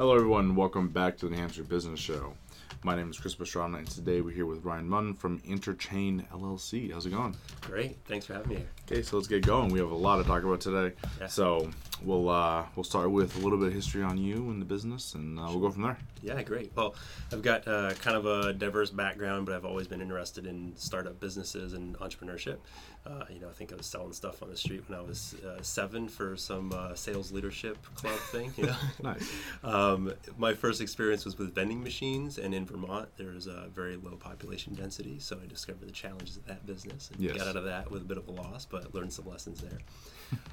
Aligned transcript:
Hello, 0.00 0.14
everyone. 0.14 0.56
Welcome 0.56 0.88
back 0.88 1.18
to 1.18 1.26
the 1.26 1.32
New 1.32 1.36
Hampshire 1.36 1.62
Business 1.62 2.00
Show. 2.00 2.32
My 2.82 2.96
name 2.96 3.10
is 3.10 3.18
Chris 3.18 3.34
Pastrana, 3.34 3.76
and 3.80 3.86
today 3.86 4.22
we're 4.22 4.30
here 4.30 4.46
with 4.46 4.64
Ryan 4.64 4.88
Munn 4.88 5.12
from 5.12 5.40
Interchain 5.40 6.26
LLC. 6.30 6.90
How's 6.90 7.04
it 7.04 7.10
going? 7.10 7.36
Great. 7.60 7.98
Thanks 8.06 8.24
for 8.24 8.32
having 8.32 8.48
me 8.48 8.56
here. 8.56 8.68
Okay, 8.90 9.02
so 9.02 9.18
let's 9.18 9.28
get 9.28 9.44
going. 9.44 9.68
We 9.70 9.78
have 9.78 9.90
a 9.90 9.94
lot 9.94 10.16
to 10.16 10.24
talk 10.24 10.42
about 10.42 10.62
today. 10.62 10.96
Yeah. 11.20 11.26
So 11.26 11.68
we'll 12.02 12.28
uh, 12.28 12.64
we'll 12.76 12.84
start 12.84 13.10
with 13.10 13.36
a 13.36 13.40
little 13.40 13.58
bit 13.58 13.68
of 13.68 13.74
history 13.74 14.02
on 14.02 14.18
you 14.18 14.50
and 14.50 14.60
the 14.60 14.66
business, 14.66 15.14
and 15.14 15.38
uh, 15.38 15.44
we'll 15.48 15.60
go 15.60 15.70
from 15.70 15.82
there. 15.82 15.98
Yeah, 16.22 16.42
great. 16.42 16.72
Well, 16.74 16.94
I've 17.32 17.42
got 17.42 17.66
uh, 17.66 17.94
kind 17.94 18.16
of 18.16 18.26
a 18.26 18.52
diverse 18.52 18.90
background, 18.90 19.46
but 19.46 19.54
I've 19.54 19.64
always 19.64 19.86
been 19.88 20.00
interested 20.00 20.46
in 20.46 20.72
startup 20.76 21.18
businesses 21.20 21.72
and 21.72 21.96
entrepreneurship. 21.98 22.58
Uh, 23.06 23.24
you 23.30 23.40
know, 23.40 23.48
I 23.48 23.52
think 23.52 23.72
I 23.72 23.76
was 23.76 23.86
selling 23.86 24.12
stuff 24.12 24.42
on 24.42 24.50
the 24.50 24.56
street 24.56 24.82
when 24.86 24.98
I 24.98 25.02
was 25.02 25.34
uh, 25.46 25.62
seven 25.62 26.06
for 26.08 26.36
some 26.36 26.72
uh, 26.74 26.94
sales 26.94 27.32
leadership 27.32 27.78
club 27.94 28.18
thing. 28.30 28.52
You 28.58 28.66
know, 28.66 28.76
Nice. 29.02 29.32
um, 29.64 30.12
my 30.36 30.52
first 30.52 30.82
experience 30.82 31.24
was 31.24 31.38
with 31.38 31.54
vending 31.54 31.82
machines, 31.82 32.36
and 32.36 32.54
in 32.54 32.66
Vermont, 32.66 33.08
there's 33.16 33.46
a 33.46 33.68
very 33.74 33.96
low 33.96 34.16
population 34.16 34.74
density, 34.74 35.18
so 35.18 35.38
I 35.42 35.46
discovered 35.46 35.88
the 35.88 35.92
challenges 35.92 36.36
of 36.36 36.44
that 36.46 36.66
business 36.66 37.10
and 37.10 37.20
Yes. 37.20 37.38
got 37.38 37.48
out 37.48 37.56
of 37.56 37.64
that 37.64 37.90
with 37.90 38.02
a 38.02 38.04
bit 38.04 38.18
of 38.18 38.28
a 38.28 38.32
loss, 38.32 38.66
but 38.66 38.94
learned 38.94 39.12
some 39.14 39.26
lessons 39.26 39.62
there. 39.62 39.78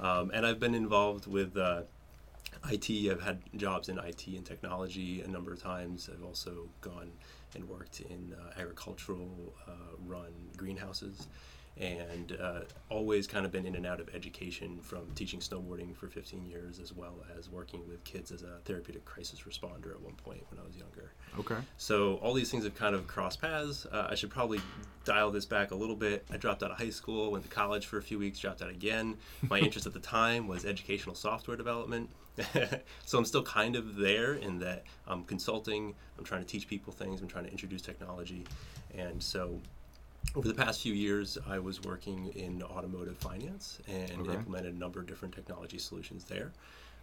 um, 0.00 0.30
and 0.32 0.46
I've 0.46 0.58
been 0.58 0.74
involved 0.74 1.26
with 1.26 1.37
uh, 1.56 1.82
IT. 2.70 2.90
I've 3.10 3.22
had 3.22 3.40
jobs 3.56 3.88
in 3.88 3.98
IT 3.98 4.26
and 4.28 4.44
technology 4.44 5.22
a 5.22 5.28
number 5.28 5.52
of 5.52 5.62
times. 5.62 6.08
I've 6.12 6.24
also 6.24 6.68
gone 6.80 7.12
and 7.54 7.68
worked 7.68 8.00
in 8.00 8.34
uh, 8.34 8.60
agricultural 8.60 9.54
uh, 9.66 9.96
run 10.06 10.32
greenhouses 10.56 11.28
and 11.80 12.36
uh, 12.40 12.60
always 12.88 13.26
kind 13.26 13.46
of 13.46 13.52
been 13.52 13.66
in 13.66 13.74
and 13.76 13.86
out 13.86 14.00
of 14.00 14.08
education 14.14 14.78
from 14.82 15.02
teaching 15.14 15.40
snowboarding 15.40 15.94
for 15.94 16.08
15 16.08 16.44
years 16.44 16.80
as 16.80 16.92
well 16.92 17.24
as 17.36 17.48
working 17.48 17.86
with 17.88 18.02
kids 18.04 18.32
as 18.32 18.42
a 18.42 18.58
therapeutic 18.64 19.04
crisis 19.04 19.40
responder 19.40 19.92
at 19.92 20.00
one 20.00 20.14
point 20.14 20.44
when 20.50 20.58
I 20.58 20.66
was 20.66 20.76
younger. 20.76 21.12
Okay. 21.38 21.56
So 21.76 22.16
all 22.16 22.34
these 22.34 22.50
things 22.50 22.64
have 22.64 22.74
kind 22.74 22.94
of 22.94 23.06
crossed 23.06 23.40
paths. 23.40 23.86
Uh, 23.86 24.08
I 24.10 24.14
should 24.14 24.30
probably 24.30 24.60
dial 25.04 25.30
this 25.30 25.46
back 25.46 25.70
a 25.70 25.74
little 25.74 25.96
bit. 25.96 26.26
I 26.32 26.36
dropped 26.36 26.62
out 26.62 26.70
of 26.70 26.78
high 26.78 26.90
school, 26.90 27.30
went 27.30 27.44
to 27.44 27.50
college 27.50 27.86
for 27.86 27.98
a 27.98 28.02
few 28.02 28.18
weeks, 28.18 28.38
dropped 28.38 28.62
out 28.62 28.70
again. 28.70 29.16
My 29.48 29.58
interest 29.58 29.86
at 29.86 29.92
the 29.92 30.00
time 30.00 30.48
was 30.48 30.64
educational 30.64 31.14
software 31.14 31.56
development. 31.56 32.10
so 33.04 33.18
I'm 33.18 33.24
still 33.24 33.42
kind 33.42 33.76
of 33.76 33.96
there 33.96 34.34
in 34.34 34.58
that 34.60 34.84
I'm 35.06 35.24
consulting, 35.24 35.94
I'm 36.18 36.24
trying 36.24 36.42
to 36.42 36.46
teach 36.46 36.68
people 36.68 36.92
things, 36.92 37.20
I'm 37.20 37.28
trying 37.28 37.44
to 37.44 37.50
introduce 37.50 37.82
technology. 37.82 38.44
And 38.96 39.22
so 39.22 39.60
over 40.34 40.46
the 40.46 40.54
past 40.54 40.82
few 40.82 40.94
years, 40.94 41.38
I 41.48 41.58
was 41.58 41.82
working 41.82 42.28
in 42.34 42.62
automotive 42.62 43.16
finance 43.18 43.78
and 43.88 44.10
Okay. 44.20 44.34
implemented 44.34 44.74
a 44.74 44.78
number 44.78 45.00
of 45.00 45.06
different 45.06 45.34
technology 45.34 45.78
solutions 45.78 46.24
there. 46.24 46.52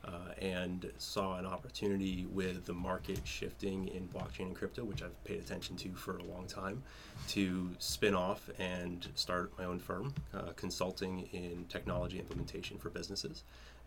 Uh, 0.03 0.33
and 0.39 0.91
saw 0.99 1.39
an 1.39 1.47
opportunity 1.47 2.27
with 2.31 2.63
the 2.65 2.73
market 2.73 3.19
shifting 3.23 3.87
in 3.87 4.07
blockchain 4.09 4.41
and 4.41 4.55
crypto, 4.55 4.83
which 4.83 5.01
I've 5.01 5.23
paid 5.23 5.39
attention 5.39 5.75
to 5.77 5.89
for 5.95 6.17
a 6.17 6.23
long 6.23 6.45
time, 6.45 6.83
to 7.29 7.71
spin 7.79 8.13
off 8.13 8.47
and 8.59 9.07
start 9.15 9.51
my 9.57 9.65
own 9.65 9.79
firm, 9.79 10.13
uh, 10.31 10.51
consulting 10.55 11.27
in 11.33 11.65
technology 11.69 12.19
implementation 12.19 12.77
for 12.77 12.91
businesses, 12.91 13.45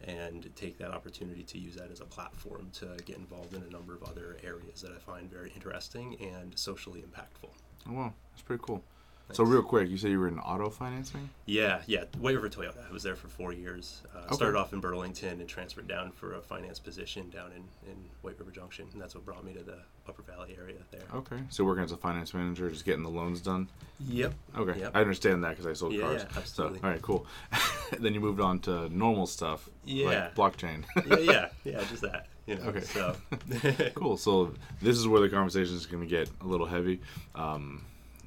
and 0.08 0.50
take 0.56 0.76
that 0.78 0.90
opportunity 0.90 1.44
to 1.44 1.56
use 1.58 1.76
that 1.76 1.92
as 1.92 2.00
a 2.00 2.04
platform 2.04 2.68
to 2.72 2.88
get 3.04 3.16
involved 3.16 3.54
in 3.54 3.62
a 3.62 3.70
number 3.70 3.94
of 3.94 4.02
other 4.02 4.38
areas 4.42 4.82
that 4.82 4.90
I 4.90 4.98
find 4.98 5.30
very 5.30 5.52
interesting 5.54 6.16
and 6.20 6.58
socially 6.58 7.02
impactful. 7.02 7.50
Oh, 7.88 7.92
wow, 7.92 8.12
that's 8.32 8.42
pretty 8.42 8.62
cool. 8.66 8.82
So 9.32 9.44
real 9.44 9.62
quick, 9.62 9.90
you 9.90 9.98
said 9.98 10.10
you 10.10 10.18
were 10.18 10.28
in 10.28 10.38
auto 10.38 10.70
financing. 10.70 11.28
Yeah, 11.46 11.82
yeah. 11.86 12.04
Way 12.18 12.36
over 12.36 12.48
Toyota. 12.48 12.88
I 12.88 12.92
was 12.92 13.02
there 13.02 13.14
for 13.16 13.28
four 13.28 13.52
years. 13.52 14.02
Uh, 14.14 14.20
Okay. 14.28 14.34
Started 14.36 14.58
off 14.58 14.72
in 14.72 14.80
Burlington 14.80 15.40
and 15.40 15.48
transferred 15.48 15.86
down 15.88 16.12
for 16.12 16.34
a 16.34 16.40
finance 16.40 16.78
position 16.78 17.28
down 17.30 17.50
in, 17.52 17.90
in 17.90 17.96
White 18.22 18.38
River 18.38 18.50
Junction. 18.50 18.86
And 18.92 19.00
that's 19.00 19.14
what 19.14 19.24
brought 19.24 19.44
me 19.44 19.52
to 19.54 19.62
the 19.62 19.78
Upper 20.08 20.22
Valley 20.22 20.56
area 20.60 20.76
there. 20.90 21.00
Okay. 21.14 21.36
So 21.50 21.64
working 21.64 21.84
as 21.84 21.92
a 21.92 21.96
finance 21.96 22.32
manager, 22.34 22.68
just 22.70 22.84
getting 22.84 23.02
the 23.02 23.08
loans 23.10 23.40
done. 23.40 23.68
Yep. 24.00 24.32
Okay, 24.56 24.80
Yep. 24.80 24.92
I 24.94 25.00
understand 25.00 25.44
that 25.44 25.50
because 25.50 25.66
I 25.66 25.72
sold 25.72 25.92
Yeah, 25.94 26.00
cars. 26.02 26.22
yeah, 26.30 26.38
absolutely. 26.38 26.78
So, 26.80 26.84
all 26.84 26.90
right, 26.90 27.02
cool. 27.02 27.26
then 28.00 28.14
you 28.14 28.20
moved 28.20 28.40
on 28.40 28.58
to 28.60 28.88
normal 28.96 29.26
stuff, 29.26 29.68
Yeah. 29.84 30.06
like 30.06 30.34
blockchain. 30.34 30.84
yeah, 31.06 31.18
yeah, 31.18 31.48
yeah, 31.64 31.84
just 31.88 32.02
that. 32.02 32.26
You 32.46 32.56
know, 32.56 32.64
Okay. 32.64 32.80
So, 32.80 33.16
cool. 33.94 34.16
So 34.16 34.54
this 34.80 34.96
is 34.98 35.06
where 35.08 35.20
the 35.20 35.28
conversation 35.28 35.74
is 35.74 35.84
going 35.86 36.02
to 36.02 36.08
get 36.08 36.30
a 36.40 36.46
little 36.46 36.66
heavy. 36.66 37.00
Um, 37.34 37.84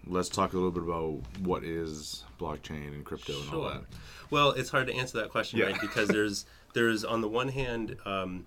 let's 0.07 0.29
talk 0.29 0.53
a 0.53 0.55
little 0.55 0.71
bit 0.71 0.83
about 0.83 1.21
what 1.39 1.63
is 1.63 2.23
blockchain 2.39 2.87
and 2.93 3.05
crypto 3.05 3.33
and 3.41 3.53
all 3.53 3.69
that. 3.69 3.83
Well, 4.29 4.51
it's 4.51 4.69
hard 4.69 4.87
to 4.87 4.93
answer 4.95 5.19
that 5.19 5.29
question, 5.29 5.59
Yeah. 5.59 5.65
right? 5.65 5.81
Because 5.81 6.07
there's 6.17 6.45
there's 6.73 7.03
on 7.03 7.21
the 7.21 7.27
one 7.27 7.49
hand, 7.49 7.97
um, 8.05 8.45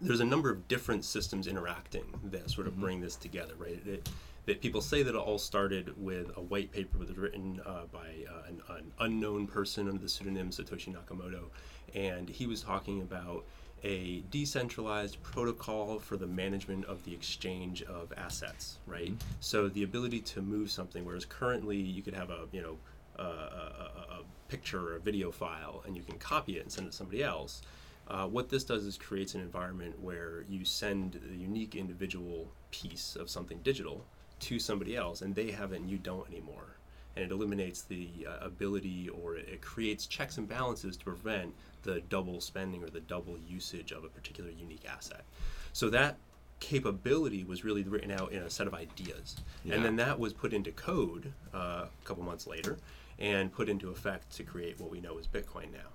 there's 0.00 0.20
a 0.20 0.24
number 0.24 0.50
of 0.50 0.68
different 0.68 1.04
systems 1.04 1.46
interacting 1.46 2.04
that 2.24 2.50
sort 2.50 2.66
of 2.66 2.72
Mm-hmm. 2.74 2.82
bring 2.82 3.00
this 3.00 3.16
together, 3.16 3.54
right? 3.58 3.80
It, 3.86 4.08
that 4.46 4.60
people 4.60 4.80
say 4.80 5.02
that 5.02 5.10
it 5.14 5.18
all 5.18 5.38
started 5.38 5.92
with 6.00 6.30
a 6.36 6.40
white 6.40 6.70
paper 6.70 6.98
that 6.98 7.08
was 7.08 7.16
written 7.18 7.60
uh, 7.66 7.82
by 7.92 7.98
uh, 8.30 8.42
an, 8.48 8.62
an 8.70 8.92
unknown 9.00 9.46
person 9.48 9.88
under 9.88 10.00
the 10.00 10.08
pseudonym 10.08 10.50
Satoshi 10.50 10.94
Nakamoto, 10.94 11.46
and 11.94 12.28
he 12.28 12.46
was 12.46 12.62
talking 12.62 13.02
about 13.02 13.44
a 13.84 14.22
decentralized 14.30 15.22
protocol 15.22 15.98
for 15.98 16.16
the 16.16 16.26
management 16.26 16.84
of 16.86 17.04
the 17.04 17.12
exchange 17.12 17.82
of 17.82 18.12
assets, 18.16 18.78
right? 18.86 19.12
So 19.40 19.68
the 19.68 19.82
ability 19.82 20.20
to 20.20 20.42
move 20.42 20.70
something, 20.70 21.04
whereas 21.04 21.24
currently 21.24 21.76
you 21.76 22.02
could 22.02 22.14
have 22.14 22.30
a 22.30 22.46
you 22.52 22.62
know 22.62 22.78
a, 23.18 23.22
a, 23.22 23.26
a, 23.26 24.14
a 24.14 24.22
picture 24.48 24.88
or 24.88 24.96
a 24.96 25.00
video 25.00 25.30
file 25.30 25.82
and 25.86 25.96
you 25.96 26.02
can 26.02 26.18
copy 26.18 26.58
it 26.58 26.62
and 26.62 26.72
send 26.72 26.86
it 26.86 26.90
to 26.90 26.96
somebody 26.96 27.22
else. 27.22 27.62
Uh, 28.08 28.26
what 28.26 28.48
this 28.48 28.62
does 28.62 28.84
is 28.84 28.96
creates 28.96 29.34
an 29.34 29.40
environment 29.40 30.00
where 30.00 30.44
you 30.48 30.64
send 30.64 31.20
the 31.28 31.36
unique 31.36 31.74
individual 31.74 32.46
piece 32.70 33.16
of 33.16 33.28
something 33.28 33.58
digital 33.64 34.04
to 34.38 34.58
somebody 34.58 34.96
else 34.96 35.22
and 35.22 35.34
they 35.34 35.50
have 35.50 35.72
it 35.72 35.80
and 35.80 35.90
you 35.90 35.98
don't 35.98 36.28
anymore. 36.28 36.76
And 37.16 37.24
it 37.24 37.32
eliminates 37.32 37.82
the 37.82 38.08
uh, 38.28 38.44
ability 38.44 39.08
or 39.08 39.36
it, 39.36 39.48
it 39.48 39.60
creates 39.62 40.06
checks 40.06 40.36
and 40.38 40.48
balances 40.48 40.96
to 40.98 41.04
prevent 41.04 41.54
the 41.82 42.00
double 42.08 42.40
spending 42.40 42.82
or 42.82 42.90
the 42.90 43.00
double 43.00 43.38
usage 43.48 43.92
of 43.92 44.04
a 44.04 44.08
particular 44.08 44.50
unique 44.50 44.84
asset. 44.88 45.24
So 45.72 45.88
that 45.90 46.16
capability 46.60 47.44
was 47.44 47.64
really 47.64 47.82
written 47.82 48.10
out 48.10 48.32
in 48.32 48.42
a 48.42 48.50
set 48.50 48.66
of 48.66 48.74
ideas. 48.74 49.36
Yeah. 49.64 49.74
And 49.74 49.84
then 49.84 49.96
that 49.96 50.18
was 50.18 50.32
put 50.32 50.52
into 50.52 50.72
code 50.72 51.32
uh, 51.54 51.86
a 51.86 52.04
couple 52.04 52.22
months 52.22 52.46
later 52.46 52.78
and 53.18 53.52
put 53.52 53.68
into 53.68 53.90
effect 53.90 54.34
to 54.36 54.42
create 54.42 54.78
what 54.80 54.90
we 54.90 55.00
know 55.00 55.18
as 55.18 55.26
Bitcoin 55.26 55.72
now. 55.72 55.88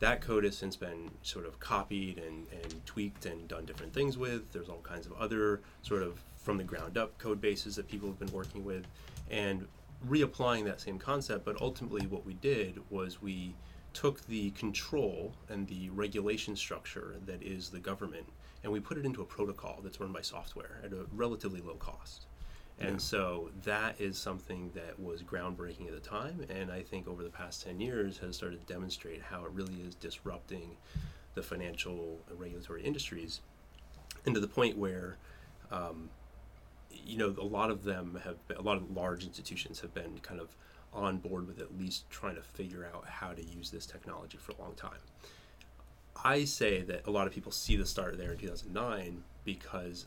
That 0.00 0.20
code 0.20 0.44
has 0.44 0.56
since 0.56 0.76
been 0.76 1.10
sort 1.22 1.44
of 1.44 1.58
copied 1.58 2.18
and, 2.18 2.46
and 2.52 2.86
tweaked 2.86 3.26
and 3.26 3.48
done 3.48 3.64
different 3.64 3.92
things 3.92 4.16
with. 4.16 4.52
There's 4.52 4.68
all 4.68 4.80
kinds 4.82 5.06
of 5.06 5.12
other 5.14 5.60
sort 5.82 6.02
of 6.02 6.20
from 6.36 6.56
the 6.56 6.64
ground 6.64 6.96
up 6.96 7.18
code 7.18 7.40
bases 7.40 7.76
that 7.76 7.88
people 7.88 8.08
have 8.08 8.18
been 8.18 8.32
working 8.32 8.64
with 8.64 8.86
and 9.30 9.66
reapplying 10.06 10.64
that 10.64 10.80
same 10.80 10.98
concept. 10.98 11.44
But 11.44 11.60
ultimately, 11.60 12.06
what 12.06 12.24
we 12.24 12.34
did 12.34 12.80
was 12.90 13.20
we 13.22 13.54
took 13.92 14.26
the 14.26 14.50
control 14.50 15.34
and 15.48 15.66
the 15.66 15.90
regulation 15.90 16.54
structure 16.54 17.16
that 17.26 17.42
is 17.42 17.70
the 17.70 17.80
government 17.80 18.26
and 18.62 18.72
we 18.72 18.80
put 18.80 18.98
it 18.98 19.04
into 19.04 19.22
a 19.22 19.24
protocol 19.24 19.80
that's 19.82 20.00
run 20.00 20.12
by 20.12 20.20
software 20.20 20.80
at 20.84 20.92
a 20.92 21.06
relatively 21.12 21.60
low 21.60 21.74
cost. 21.74 22.26
And 22.80 22.92
Yeah. 22.92 22.96
so 22.98 23.50
that 23.64 24.00
is 24.00 24.18
something 24.18 24.70
that 24.74 24.98
was 25.00 25.22
groundbreaking 25.22 25.88
at 25.88 25.94
the 25.94 26.00
time, 26.00 26.44
and 26.48 26.70
I 26.70 26.82
think 26.82 27.08
over 27.08 27.22
the 27.24 27.30
past 27.30 27.62
10 27.62 27.80
years 27.80 28.18
has 28.18 28.36
started 28.36 28.60
to 28.60 28.72
demonstrate 28.72 29.22
how 29.22 29.44
it 29.44 29.50
really 29.52 29.80
is 29.80 29.94
disrupting 29.96 30.76
the 31.34 31.42
financial 31.42 32.20
and 32.28 32.38
regulatory 32.38 32.82
industries, 32.82 33.40
and 34.24 34.34
to 34.34 34.40
the 34.40 34.48
point 34.48 34.76
where, 34.76 35.18
um, 35.70 36.10
you 36.90 37.16
know, 37.18 37.34
a 37.38 37.44
lot 37.44 37.70
of 37.70 37.84
them 37.84 38.20
have, 38.24 38.46
been, 38.48 38.56
a 38.56 38.62
lot 38.62 38.76
of 38.76 38.90
large 38.90 39.24
institutions 39.24 39.80
have 39.80 39.94
been 39.94 40.18
kind 40.22 40.40
of 40.40 40.56
on 40.92 41.18
board 41.18 41.46
with 41.46 41.60
at 41.60 41.78
least 41.78 42.08
trying 42.10 42.34
to 42.34 42.42
figure 42.42 42.86
out 42.94 43.04
how 43.06 43.32
to 43.32 43.44
use 43.44 43.70
this 43.70 43.86
technology 43.86 44.38
for 44.38 44.52
a 44.52 44.60
long 44.60 44.74
time. 44.74 44.98
I 46.24 46.44
say 46.44 46.82
that 46.82 47.06
a 47.06 47.10
lot 47.10 47.26
of 47.26 47.32
people 47.32 47.52
see 47.52 47.76
the 47.76 47.86
start 47.86 48.18
there 48.18 48.32
in 48.32 48.38
2009 48.38 49.22
because 49.44 50.06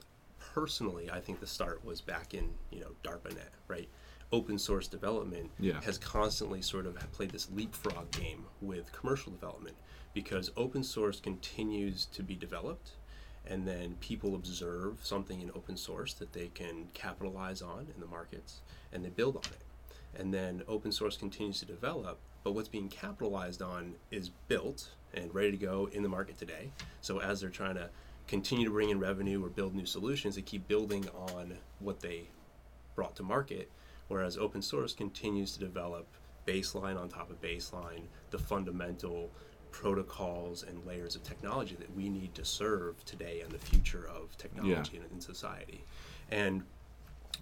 personally, 0.53 1.09
I 1.09 1.19
think 1.19 1.39
the 1.39 1.47
start 1.47 1.83
was 1.85 2.01
back 2.01 2.33
in 2.33 2.49
you 2.71 2.81
know 2.81 2.91
DARPANET, 3.03 3.49
right? 3.67 3.87
Open 4.33 4.57
source 4.57 4.87
development 4.87 5.51
Yeah. 5.59 5.79
has 5.81 5.97
constantly 5.97 6.61
sort 6.61 6.85
of 6.85 6.95
played 7.11 7.29
this 7.31 7.49
leapfrog 7.51 8.11
game 8.11 8.45
with 8.61 8.91
commercial 8.91 9.31
development 9.31 9.75
because 10.13 10.51
open 10.57 10.83
source 10.83 11.19
continues 11.19 12.05
to 12.07 12.23
be 12.23 12.35
developed 12.35 12.91
and 13.47 13.67
then 13.67 13.95
people 13.99 14.35
observe 14.35 14.99
something 15.01 15.41
in 15.41 15.51
open 15.55 15.75
source 15.75 16.13
that 16.15 16.33
they 16.33 16.47
can 16.53 16.87
capitalize 16.93 17.61
on 17.61 17.87
in 17.93 17.99
the 17.99 18.07
markets 18.07 18.61
and 18.93 19.03
they 19.03 19.09
build 19.09 19.35
on 19.35 19.51
it. 19.51 20.19
And 20.19 20.33
then 20.33 20.63
open 20.67 20.91
source 20.91 21.17
continues 21.17 21.59
to 21.59 21.65
develop 21.65 22.19
but 22.43 22.53
what's 22.53 22.69
being 22.69 22.89
capitalized 22.89 23.61
on 23.61 23.93
is 24.09 24.29
built 24.47 24.89
and 25.13 25.33
ready 25.33 25.51
to 25.51 25.57
go 25.57 25.89
in 25.91 26.01
the 26.01 26.09
market 26.09 26.39
today. 26.39 26.71
So 27.01 27.21
as 27.21 27.41
they're 27.41 27.51
trying 27.51 27.75
to 27.75 27.89
continue 28.27 28.65
to 28.65 28.71
bring 28.71 28.89
in 28.89 28.99
revenue 28.99 29.43
or 29.43 29.49
build 29.49 29.75
new 29.75 29.85
solutions 29.85 30.35
they 30.35 30.41
keep 30.41 30.65
building 30.67 31.05
on 31.09 31.57
what 31.79 31.99
they 31.99 32.23
brought 32.95 33.15
to 33.15 33.23
market 33.23 33.69
whereas 34.07 34.37
open 34.37 34.61
source 34.61 34.93
continues 34.93 35.51
to 35.53 35.59
develop 35.59 36.07
baseline 36.47 36.97
on 36.97 37.09
top 37.09 37.29
of 37.29 37.41
baseline 37.41 38.03
the 38.29 38.37
fundamental 38.37 39.29
protocols 39.71 40.63
and 40.63 40.85
layers 40.85 41.15
of 41.15 41.23
technology 41.23 41.75
that 41.79 41.95
we 41.95 42.09
need 42.09 42.33
to 42.35 42.45
serve 42.45 43.03
today 43.05 43.41
and 43.41 43.51
the 43.51 43.59
future 43.59 44.07
of 44.13 44.37
technology 44.37 44.97
in, 44.97 45.03
in 45.13 45.21
society. 45.21 45.83
And 46.29 46.63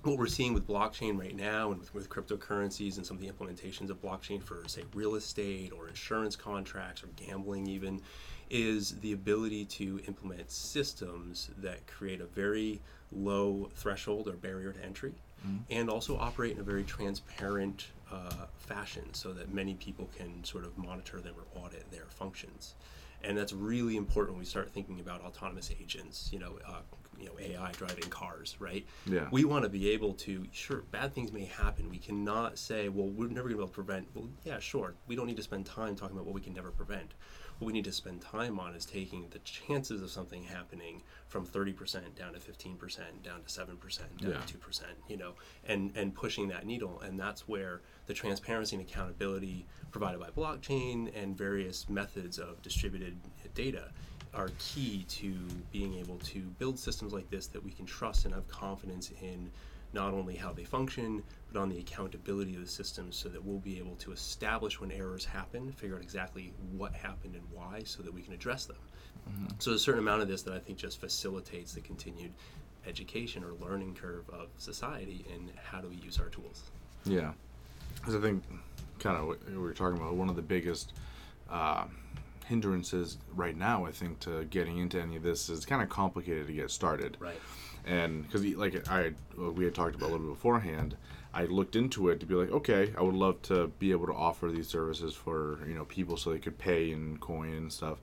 what 0.04 0.18
we're 0.18 0.28
seeing 0.28 0.54
with 0.54 0.68
blockchain 0.68 1.20
right 1.20 1.36
now 1.36 1.72
and 1.72 1.80
with, 1.80 1.94
with, 1.94 2.10
cryptocurrencies 2.10 2.98
and 2.98 3.06
some 3.06 3.18
of 3.18 3.22
the 3.22 3.30
implementations 3.30 3.90
of 3.90 4.02
blockchain 4.02 4.42
for 4.42 4.64
say 4.68 4.84
real 4.94 5.16
estate 5.16 5.74
or 5.74 5.90
insurance 5.90 6.36
contracts 6.36 7.04
or 7.04 7.08
gambling 7.16 7.68
even 7.68 8.02
is 8.50 9.00
the 9.02 9.12
ability 9.12 9.66
to 9.66 10.00
implement 10.08 10.50
systems 10.50 11.50
that 11.58 11.86
create 11.86 12.22
a 12.22 12.26
very 12.26 12.80
low 13.12 13.70
threshold 13.76 14.28
or 14.28 14.34
barrier 14.34 14.72
to 14.72 14.84
entry 14.84 15.14
mm-hmm. 15.46 15.58
and 15.70 15.90
also 15.90 16.18
operate 16.18 16.54
in 16.54 16.60
a 16.60 16.64
very 16.64 16.84
transparent 16.84 17.88
uh, 18.12 18.46
fashion 18.58 19.14
so 19.14 19.34
that 19.34 19.54
many 19.54 19.76
people 19.76 20.10
can 20.18 20.44
sort 20.44 20.66
of 20.66 20.78
monitor 20.78 21.20
them 21.20 21.36
or 21.38 21.64
audit 21.64 21.90
their 21.92 22.06
functions 22.10 22.76
and 23.24 23.38
that's 23.38 23.54
really 23.54 23.98
important 23.98 24.34
when 24.34 24.40
we 24.40 24.46
start 24.46 24.72
thinking 24.72 25.00
about 25.00 25.22
autonomous 25.22 25.72
agents 25.80 26.30
you 26.32 26.40
know 26.40 26.58
uh, 26.68 26.82
you 27.20 27.26
know 27.26 27.34
AI 27.40 27.72
driving 27.74 28.10
cars, 28.10 28.56
right? 28.60 28.86
Yeah. 29.06 29.28
We 29.32 29.44
want 29.46 29.64
to 29.64 29.70
be 29.70 29.90
able 29.92 30.14
to. 30.14 30.46
Sure, 30.52 30.84
bad 30.92 31.14
things 31.14 31.32
may 31.32 31.46
happen. 31.46 31.90
We 31.90 31.98
cannot 31.98 32.58
say, 32.58 32.90
well, 32.90 33.08
we're 33.08 33.28
never 33.28 33.50
going 33.50 33.52
to 33.52 33.58
be 33.58 33.62
able 33.64 33.68
to 33.68 33.74
prevent. 33.74 34.08
Well, 34.14 34.30
yeah, 34.46 34.60
sure. 34.60 34.96
We 35.08 35.16
don't 35.16 35.28
need 35.28 35.38
to 35.38 35.44
spend 35.44 35.66
time 35.66 35.96
talking 35.96 36.16
about 36.16 36.26
what 36.26 36.36
we 36.36 36.42
can 36.42 36.54
never 36.54 36.72
prevent. 36.72 37.14
What 37.60 37.68
we 37.68 37.74
need 37.74 37.86
to 37.86 37.92
spend 37.92 38.22
time 38.22 38.60
on 38.60 38.74
is 38.74 38.86
taking 38.86 39.28
the 39.30 39.40
chances 39.40 40.02
of 40.02 40.10
something 40.10 40.44
happening 40.44 41.04
from 41.28 41.46
30% 41.46 42.16
down 42.16 42.34
to 42.34 42.40
15%, 42.40 42.78
down 43.22 43.42
to 43.44 43.50
7%, 43.50 44.00
down 44.22 44.32
yeah. 44.32 44.40
to 44.46 44.58
2%, 44.58 44.82
you 45.10 45.18
know, 45.18 45.34
and, 45.68 45.92
and 45.96 46.16
pushing 46.16 46.48
that 46.48 46.66
needle. 46.66 47.02
And 47.02 47.20
that's 47.20 47.48
where 47.48 47.82
the 48.08 48.14
transparency 48.14 48.78
and 48.78 48.86
accountability 48.86 49.66
provided 49.92 50.20
by 50.20 50.30
blockchain 50.30 51.12
and 51.16 51.38
various 51.38 51.90
methods 51.90 52.40
of 52.40 52.62
distributed 52.62 53.18
data 53.56 53.90
are 54.34 54.50
key 54.60 55.06
to 55.10 55.34
being 55.72 55.96
able 55.96 56.18
to 56.20 56.42
build 56.60 56.78
systems 56.78 57.14
like 57.14 57.30
this 57.30 57.48
that 57.48 57.64
we 57.64 57.72
can 57.72 57.86
trust 57.86 58.26
and 58.26 58.34
have 58.34 58.48
confidence 58.48 59.12
in 59.22 59.50
not 59.94 60.14
only 60.14 60.36
how 60.36 60.54
they 60.54 60.64
function, 60.64 61.24
but 61.52 61.60
on 61.60 61.70
the 61.70 61.80
accountability 61.80 62.56
of 62.56 62.62
the 62.62 62.68
systems 62.68 63.16
so 63.16 63.30
that 63.30 63.44
we'll 63.44 63.60
be 63.60 63.80
able 63.80 63.96
to 63.96 64.12
establish 64.12 64.80
when 64.80 64.92
errors 64.92 65.26
happen, 65.26 65.72
figure 65.72 65.96
out 65.96 66.02
exactly 66.02 66.54
what 66.72 66.94
happened 66.94 67.36
and 67.36 67.44
why 67.52 67.82
so 67.84 68.04
that 68.04 68.14
we 68.14 68.22
can 68.22 68.34
address 68.34 68.66
them. 68.66 68.78
Mm-hmm. 69.30 69.48
So 69.58 69.72
there's 69.72 69.82
a 69.82 69.84
certain 69.84 70.00
amount 70.00 70.22
of 70.22 70.28
this 70.28 70.44
that 70.44 70.54
I 70.54 70.60
think 70.60 70.78
just 70.78 71.00
facilitates 71.00 71.74
the 71.74 71.82
continued 71.82 72.32
education 72.88 73.44
or 73.44 73.54
learning 73.66 73.96
curve 73.96 74.30
of 74.30 74.48
society 74.58 75.26
and 75.34 75.52
how 75.62 75.82
do 75.82 75.90
we 75.90 75.96
use 75.96 76.20
our 76.20 76.30
tools. 76.30 76.64
Yeah. 77.04 77.32
Because 77.96 78.16
I 78.16 78.20
think 78.20 78.44
kind 79.00 79.18
of 79.18 79.28
what 79.28 79.50
we 79.50 79.58
were 79.58 79.74
talking 79.74 79.98
about, 79.98 80.16
one 80.16 80.30
of 80.30 80.36
the 80.36 80.42
biggest 80.42 80.94
uh, 81.50 81.86
hindrances 82.46 83.18
right 83.36 83.56
now, 83.56 83.86
I 83.86 83.92
think, 83.92 84.20
to 84.22 84.46
getting 84.46 84.78
into 84.78 85.02
any 85.02 85.16
of 85.16 85.24
this 85.24 85.50
is 85.50 85.66
kind 85.66 85.82
of 85.82 85.90
complicated 85.90 86.48
to 86.48 86.54
get 86.54 86.72
started. 86.72 87.18
Right. 87.20 87.40
And 87.86 88.24
because, 88.24 88.46
like 88.56 88.90
I, 88.90 89.12
we 89.38 89.66
had 89.66 89.76
talked 89.76 89.96
about 89.96 90.10
a 90.10 90.12
little 90.12 90.28
bit 90.28 90.36
beforehand, 90.36 90.96
I 91.34 91.46
looked 91.46 91.76
into 91.76 92.10
it 92.10 92.20
to 92.20 92.26
be 92.26 92.36
like, 92.36 92.52
okay, 92.52 92.94
I 92.98 93.02
would 93.02 93.16
love 93.16 93.42
to 93.44 93.68
be 93.80 93.92
able 93.92 94.08
to 94.08 94.14
offer 94.14 94.50
these 94.50 94.68
services 94.68 95.14
for 95.14 95.60
you 95.68 95.74
know 95.74 95.86
people 95.86 96.18
so 96.18 96.32
they 96.32 96.40
could 96.40 96.58
pay 96.58 96.92
in 96.92 97.18
coin 97.18 97.54
and 97.54 97.74
stuff 97.74 98.00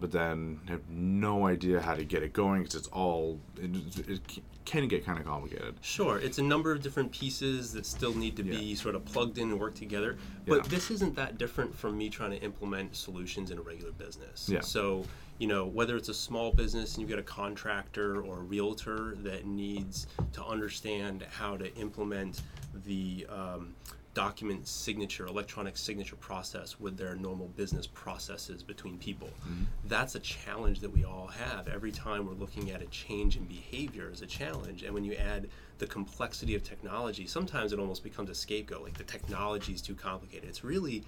but 0.00 0.10
then 0.10 0.58
have 0.66 0.88
no 0.88 1.46
idea 1.46 1.78
how 1.80 1.94
to 1.94 2.04
get 2.04 2.22
it 2.22 2.32
going 2.32 2.62
because 2.62 2.74
it's 2.74 2.88
all 2.88 3.38
it, 3.58 3.70
it, 4.08 4.20
can 4.64 4.88
get 4.88 5.04
kind 5.04 5.18
of 5.18 5.26
complicated. 5.26 5.74
Sure, 5.80 6.18
it's 6.18 6.38
a 6.38 6.42
number 6.42 6.72
of 6.72 6.82
different 6.82 7.10
pieces 7.12 7.72
that 7.72 7.84
still 7.84 8.14
need 8.14 8.36
to 8.36 8.44
yeah. 8.44 8.58
be 8.58 8.74
sort 8.74 8.94
of 8.94 9.04
plugged 9.04 9.38
in 9.38 9.50
and 9.50 9.60
work 9.60 9.74
together. 9.74 10.16
But 10.46 10.64
yeah. 10.64 10.68
this 10.68 10.90
isn't 10.90 11.16
that 11.16 11.38
different 11.38 11.74
from 11.74 11.98
me 11.98 12.08
trying 12.08 12.30
to 12.30 12.40
implement 12.40 12.96
solutions 12.96 13.50
in 13.50 13.58
a 13.58 13.62
regular 13.62 13.92
business. 13.92 14.48
Yeah. 14.48 14.60
So 14.60 15.04
you 15.40 15.46
know 15.46 15.64
whether 15.64 15.96
it's 15.96 16.10
a 16.10 16.14
small 16.14 16.52
business 16.52 16.94
and 16.94 17.00
you've 17.00 17.10
got 17.10 17.18
a 17.18 17.22
contractor 17.22 18.20
or 18.20 18.40
a 18.40 18.42
realtor 18.42 19.16
that 19.22 19.46
needs 19.46 20.06
to 20.34 20.44
understand 20.44 21.24
how 21.30 21.56
to 21.56 21.74
implement 21.76 22.42
the 22.84 23.26
um, 23.30 23.74
document 24.12 24.68
signature, 24.68 25.26
electronic 25.26 25.78
signature 25.78 26.16
process 26.16 26.78
with 26.78 26.98
their 26.98 27.14
normal 27.14 27.46
business 27.56 27.86
processes 27.86 28.62
between 28.62 28.98
people. 28.98 29.28
Mm-hmm. 29.28 29.62
That's 29.84 30.14
a 30.14 30.20
challenge 30.20 30.80
that 30.80 30.90
we 30.90 31.04
all 31.04 31.28
have. 31.28 31.68
Every 31.68 31.90
time 31.90 32.26
we're 32.26 32.34
looking 32.34 32.70
at 32.70 32.82
a 32.82 32.86
change 32.86 33.38
in 33.38 33.44
behavior 33.44 34.10
is 34.12 34.20
a 34.20 34.26
challenge. 34.26 34.82
And 34.82 34.92
when 34.92 35.04
you 35.04 35.14
add 35.14 35.48
the 35.78 35.86
complexity 35.86 36.54
of 36.54 36.62
technology, 36.62 37.26
sometimes 37.26 37.72
it 37.72 37.78
almost 37.78 38.04
becomes 38.04 38.28
a 38.28 38.34
scapegoat. 38.34 38.82
Like 38.82 38.98
the 38.98 39.04
technology 39.04 39.72
is 39.72 39.80
too 39.80 39.94
complicated. 39.94 40.50
It's 40.50 40.64
really 40.64 41.02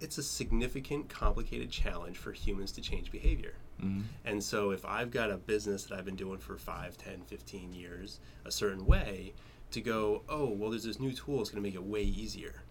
it's 0.00 0.18
a 0.18 0.22
significant 0.22 1.08
complicated 1.08 1.70
challenge 1.70 2.18
for 2.18 2.32
humans 2.32 2.72
to 2.72 2.80
change 2.80 3.10
behavior. 3.10 3.54
Mm-hmm. 3.80 4.02
And 4.24 4.42
so 4.42 4.70
if 4.70 4.84
I've 4.84 5.10
got 5.10 5.30
a 5.30 5.36
business 5.36 5.84
that 5.84 5.98
I've 5.98 6.04
been 6.04 6.16
doing 6.16 6.38
for 6.38 6.56
5, 6.56 6.96
10, 6.96 7.22
15 7.22 7.72
years 7.72 8.20
a 8.44 8.50
certain 8.50 8.86
way, 8.86 9.32
to 9.72 9.80
go, 9.80 10.22
oh, 10.28 10.46
well, 10.46 10.70
there's 10.70 10.84
this 10.84 11.00
new 11.00 11.12
tool, 11.12 11.40
it's 11.40 11.50
going 11.50 11.62
to 11.62 11.66
make 11.66 11.74
it 11.74 11.82
way 11.82 12.02
easier. 12.02 12.62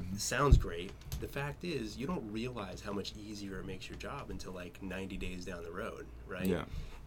Mm-hmm. 0.00 0.16
sounds 0.16 0.56
great. 0.56 0.92
The 1.20 1.26
fact 1.26 1.64
is, 1.64 1.96
you 1.96 2.06
don't 2.06 2.30
realize 2.30 2.80
how 2.80 2.92
much 2.92 3.14
easier 3.16 3.58
it 3.58 3.66
makes 3.66 3.88
your 3.88 3.98
job 3.98 4.30
until 4.30 4.52
like 4.52 4.80
90 4.80 5.16
days 5.16 5.44
down 5.44 5.64
the 5.64 5.72
road, 5.72 6.06
right? 6.28 6.46
Yeah. 6.46 6.64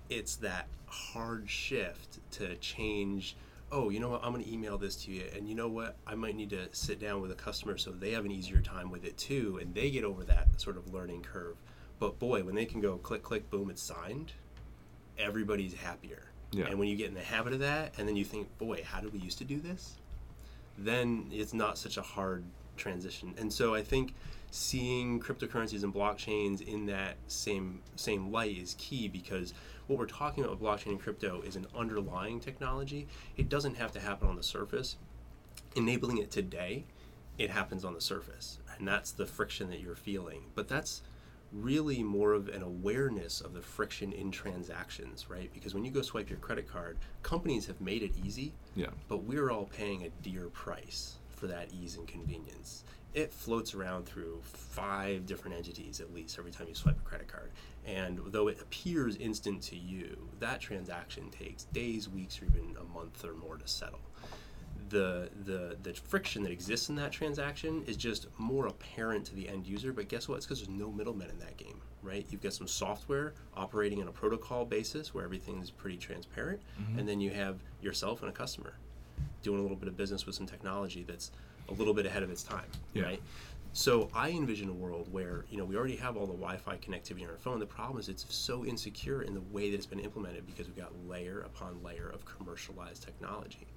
It's 0.10 0.36
that 0.38 0.68
hard 0.88 1.50
shift 1.50 2.20
to 2.32 2.56
change. 2.58 3.38
Oh, 3.72 3.90
you 3.90 4.02
know 4.02 4.10
what? 4.10 4.22
I'm 4.26 4.34
going 4.34 4.44
to 4.44 4.52
email 4.52 4.78
this 4.78 4.98
to 5.06 5.12
you, 5.12 5.24
and 5.34 5.48
you 5.48 5.56
know 5.56 5.70
what? 5.70 5.96
I 6.06 6.16
might 6.16 6.36
need 6.36 6.50
to 6.50 6.68
sit 6.74 7.00
down 7.00 7.22
with 7.22 7.32
a 7.32 7.36
customer 7.36 7.78
so 7.78 7.92
they 7.92 8.12
have 8.12 8.26
an 8.26 8.32
easier 8.32 8.60
time 8.60 8.92
with 8.92 9.06
it 9.06 9.18
too, 9.18 9.60
and 9.62 9.74
they 9.74 9.90
get 9.90 10.04
over 10.04 10.26
that 10.26 10.60
sort 10.60 10.76
of 10.76 10.94
learning 10.94 11.22
curve. 11.22 11.56
But 12.02 12.20
boy, 12.20 12.44
when 12.44 12.56
they 12.56 12.66
can 12.66 12.82
go 12.82 12.98
click, 12.98 13.24
click, 13.24 13.50
boom, 13.50 13.70
it's 13.70 13.82
signed, 13.82 14.34
everybody's 15.18 15.74
happier 15.74 16.32
yeah. 16.52 16.66
And 16.66 16.78
when 16.78 16.90
you 16.90 16.98
get 16.98 17.08
in 17.08 17.14
the 17.14 17.22
habit 17.22 17.54
of 17.54 17.60
that, 17.60 17.94
and 17.98 18.08
then 18.08 18.16
you 18.16 18.26
think, 18.26 18.58
boy, 18.58 18.84
how 18.86 19.00
did 19.00 19.14
we 19.14 19.20
used 19.20 19.38
to 19.38 19.46
do 19.46 19.60
this? 19.60 19.96
Then 20.78 21.30
it's 21.32 21.54
not 21.54 21.78
such 21.78 21.98
a 21.98 22.02
hard 22.02 22.44
transition. 22.76 23.34
And 23.38 23.52
so 23.52 23.74
I 23.74 23.82
think 23.82 24.14
seeing 24.52 25.20
cryptocurrencies 25.20 25.84
and 25.84 25.94
blockchains 25.94 26.62
in 26.62 26.86
that 26.88 27.16
same 27.28 27.82
same 27.96 28.32
light 28.32 28.58
is 28.58 28.76
key 28.78 29.08
because 29.08 29.54
what 29.88 29.98
we're 29.98 30.06
talking 30.06 30.44
about 30.44 30.60
with 30.60 30.68
blockchain 30.68 30.92
and 30.92 31.00
crypto 31.00 31.42
is 31.42 31.56
an 31.56 31.68
underlying 31.76 32.40
technology. 32.40 33.08
It 33.38 33.48
doesn't 33.48 33.76
have 33.76 33.94
to 33.94 34.02
happen 34.02 34.28
on 34.28 34.36
the 34.36 34.44
surface. 34.44 34.98
Enabling 35.76 36.18
it 36.18 36.32
today, 36.32 36.84
it 37.38 37.50
happens 37.50 37.86
on 37.86 37.94
the 37.94 38.02
surface. 38.02 38.60
And 38.78 38.86
that's 38.86 39.12
the 39.12 39.26
friction 39.26 39.70
that 39.70 39.80
you're 39.80 39.96
feeling. 39.96 40.44
But 40.54 40.68
that's 40.68 41.02
really 41.52 42.02
more 42.04 42.34
of 42.34 42.48
an 42.50 42.62
awareness 42.62 43.42
of 43.42 43.54
the 43.54 43.62
friction 43.62 44.14
in 44.14 44.32
transactions, 44.32 45.30
right? 45.30 45.52
Because 45.54 45.74
when 45.74 45.84
you 45.84 45.92
go 45.92 46.02
swipe 46.02 46.30
your 46.30 46.40
credit 46.40 46.68
card, 46.68 46.98
companies 47.24 47.66
have 47.68 47.82
made 47.82 48.04
it 48.04 48.14
easy, 48.24 48.54
yeah. 48.76 48.88
but 49.08 49.24
we're 49.24 49.52
all 49.52 49.66
paying 49.66 50.04
a 50.04 50.10
dear 50.22 50.48
price 50.50 51.18
for 51.30 51.48
that 51.48 51.70
ease 51.74 51.98
and 51.98 52.08
convenience. 52.08 52.84
It 53.14 53.34
floats 53.34 53.74
around 53.74 54.06
through 54.06 54.40
five 54.44 55.26
different 55.26 55.58
entities 55.58 56.00
at 56.00 56.14
least 56.14 56.40
every 56.40 56.52
time 56.52 56.68
you 56.70 56.76
swipe 56.76 56.98
a 56.98 57.02
credit 57.02 57.28
card. 57.28 57.52
And 57.86 58.20
though 58.28 58.48
it 58.48 58.62
appears 58.62 59.18
instant 59.18 59.62
to 59.64 59.76
you, 59.76 60.30
that 60.40 60.62
transaction 60.62 61.30
takes 61.30 61.66
days, 61.66 62.08
weeks, 62.08 62.42
or 62.42 62.46
even 62.46 62.78
a 62.80 62.98
month 62.98 63.26
or 63.26 63.34
more 63.34 63.58
to 63.58 63.68
settle 63.68 64.00
the 64.92 65.30
the 65.46 65.78
the 65.82 65.94
friction 65.94 66.44
that 66.44 66.52
exists 66.52 66.90
in 66.90 66.96
that 66.96 67.12
transaction 67.12 67.84
is 67.88 67.98
just 67.98 68.28
more 68.38 68.68
apparent 68.68 69.26
to 69.26 69.36
the 69.36 69.50
end 69.50 69.66
user. 69.66 69.92
But 69.92 70.10
guess 70.10 70.28
what? 70.28 70.38
It's 70.38 70.46
because 70.46 70.60
there's 70.60 70.78
no 70.78 70.92
middlemen 70.92 71.30
in 71.30 71.40
that 71.40 71.58
game, 71.58 71.82
right? 72.04 72.26
You've 72.30 72.42
got 72.42 72.54
some 72.54 72.68
software 72.68 73.34
operating 73.56 74.02
on 74.02 74.08
a 74.08 74.12
protocol 74.12 74.66
basis 74.66 75.14
where 75.14 75.24
everything 75.24 75.62
is 75.62 75.72
pretty 75.72 75.98
transparent, 75.98 76.62
mm-hmm. 76.80 77.00
and 77.00 77.08
then 77.08 77.20
you 77.20 77.32
have 77.32 77.60
yourself 77.82 78.22
and 78.22 78.30
a 78.30 78.34
customer 78.34 78.74
doing 79.42 79.60
a 79.60 79.62
little 79.62 79.78
bit 79.78 79.88
of 79.88 79.98
business 79.98 80.26
with 80.26 80.36
some 80.36 80.46
technology 80.46 81.04
that's 81.04 81.32
a 81.70 81.74
little 81.74 81.94
bit 81.94 82.06
ahead 82.06 82.22
of 82.22 82.30
its 82.30 82.44
time, 82.44 82.68
yeah. 82.94 83.04
right? 83.04 83.22
So 83.74 84.10
I 84.14 84.30
envision 84.30 84.68
a 84.68 84.74
world 84.74 85.08
where 85.12 85.46
you 85.50 85.58
know 85.58 85.64
we 85.64 85.78
already 85.78 85.96
have 85.96 86.18
all 86.18 86.28
the 86.28 86.34
Wi-Fi 86.34 86.78
connectivity 86.78 87.24
on 87.24 87.30
our 87.30 87.38
phone. 87.38 87.60
The 87.60 87.66
problem 87.66 88.00
is 88.00 88.10
it's 88.10 88.26
so 88.30 88.66
insecure 88.66 89.22
in 89.22 89.34
the 89.34 89.42
way 89.52 89.72
that 89.72 89.78
it's 89.78 89.86
been 89.86 90.02
implemented 90.02 90.46
because 90.46 90.68
we've 90.68 90.76
got 90.76 90.92
layer 91.08 91.42
upon 91.42 91.82
layer 91.82 92.10
of 92.10 92.26
commercialized 92.26 93.04
technology 93.04 93.68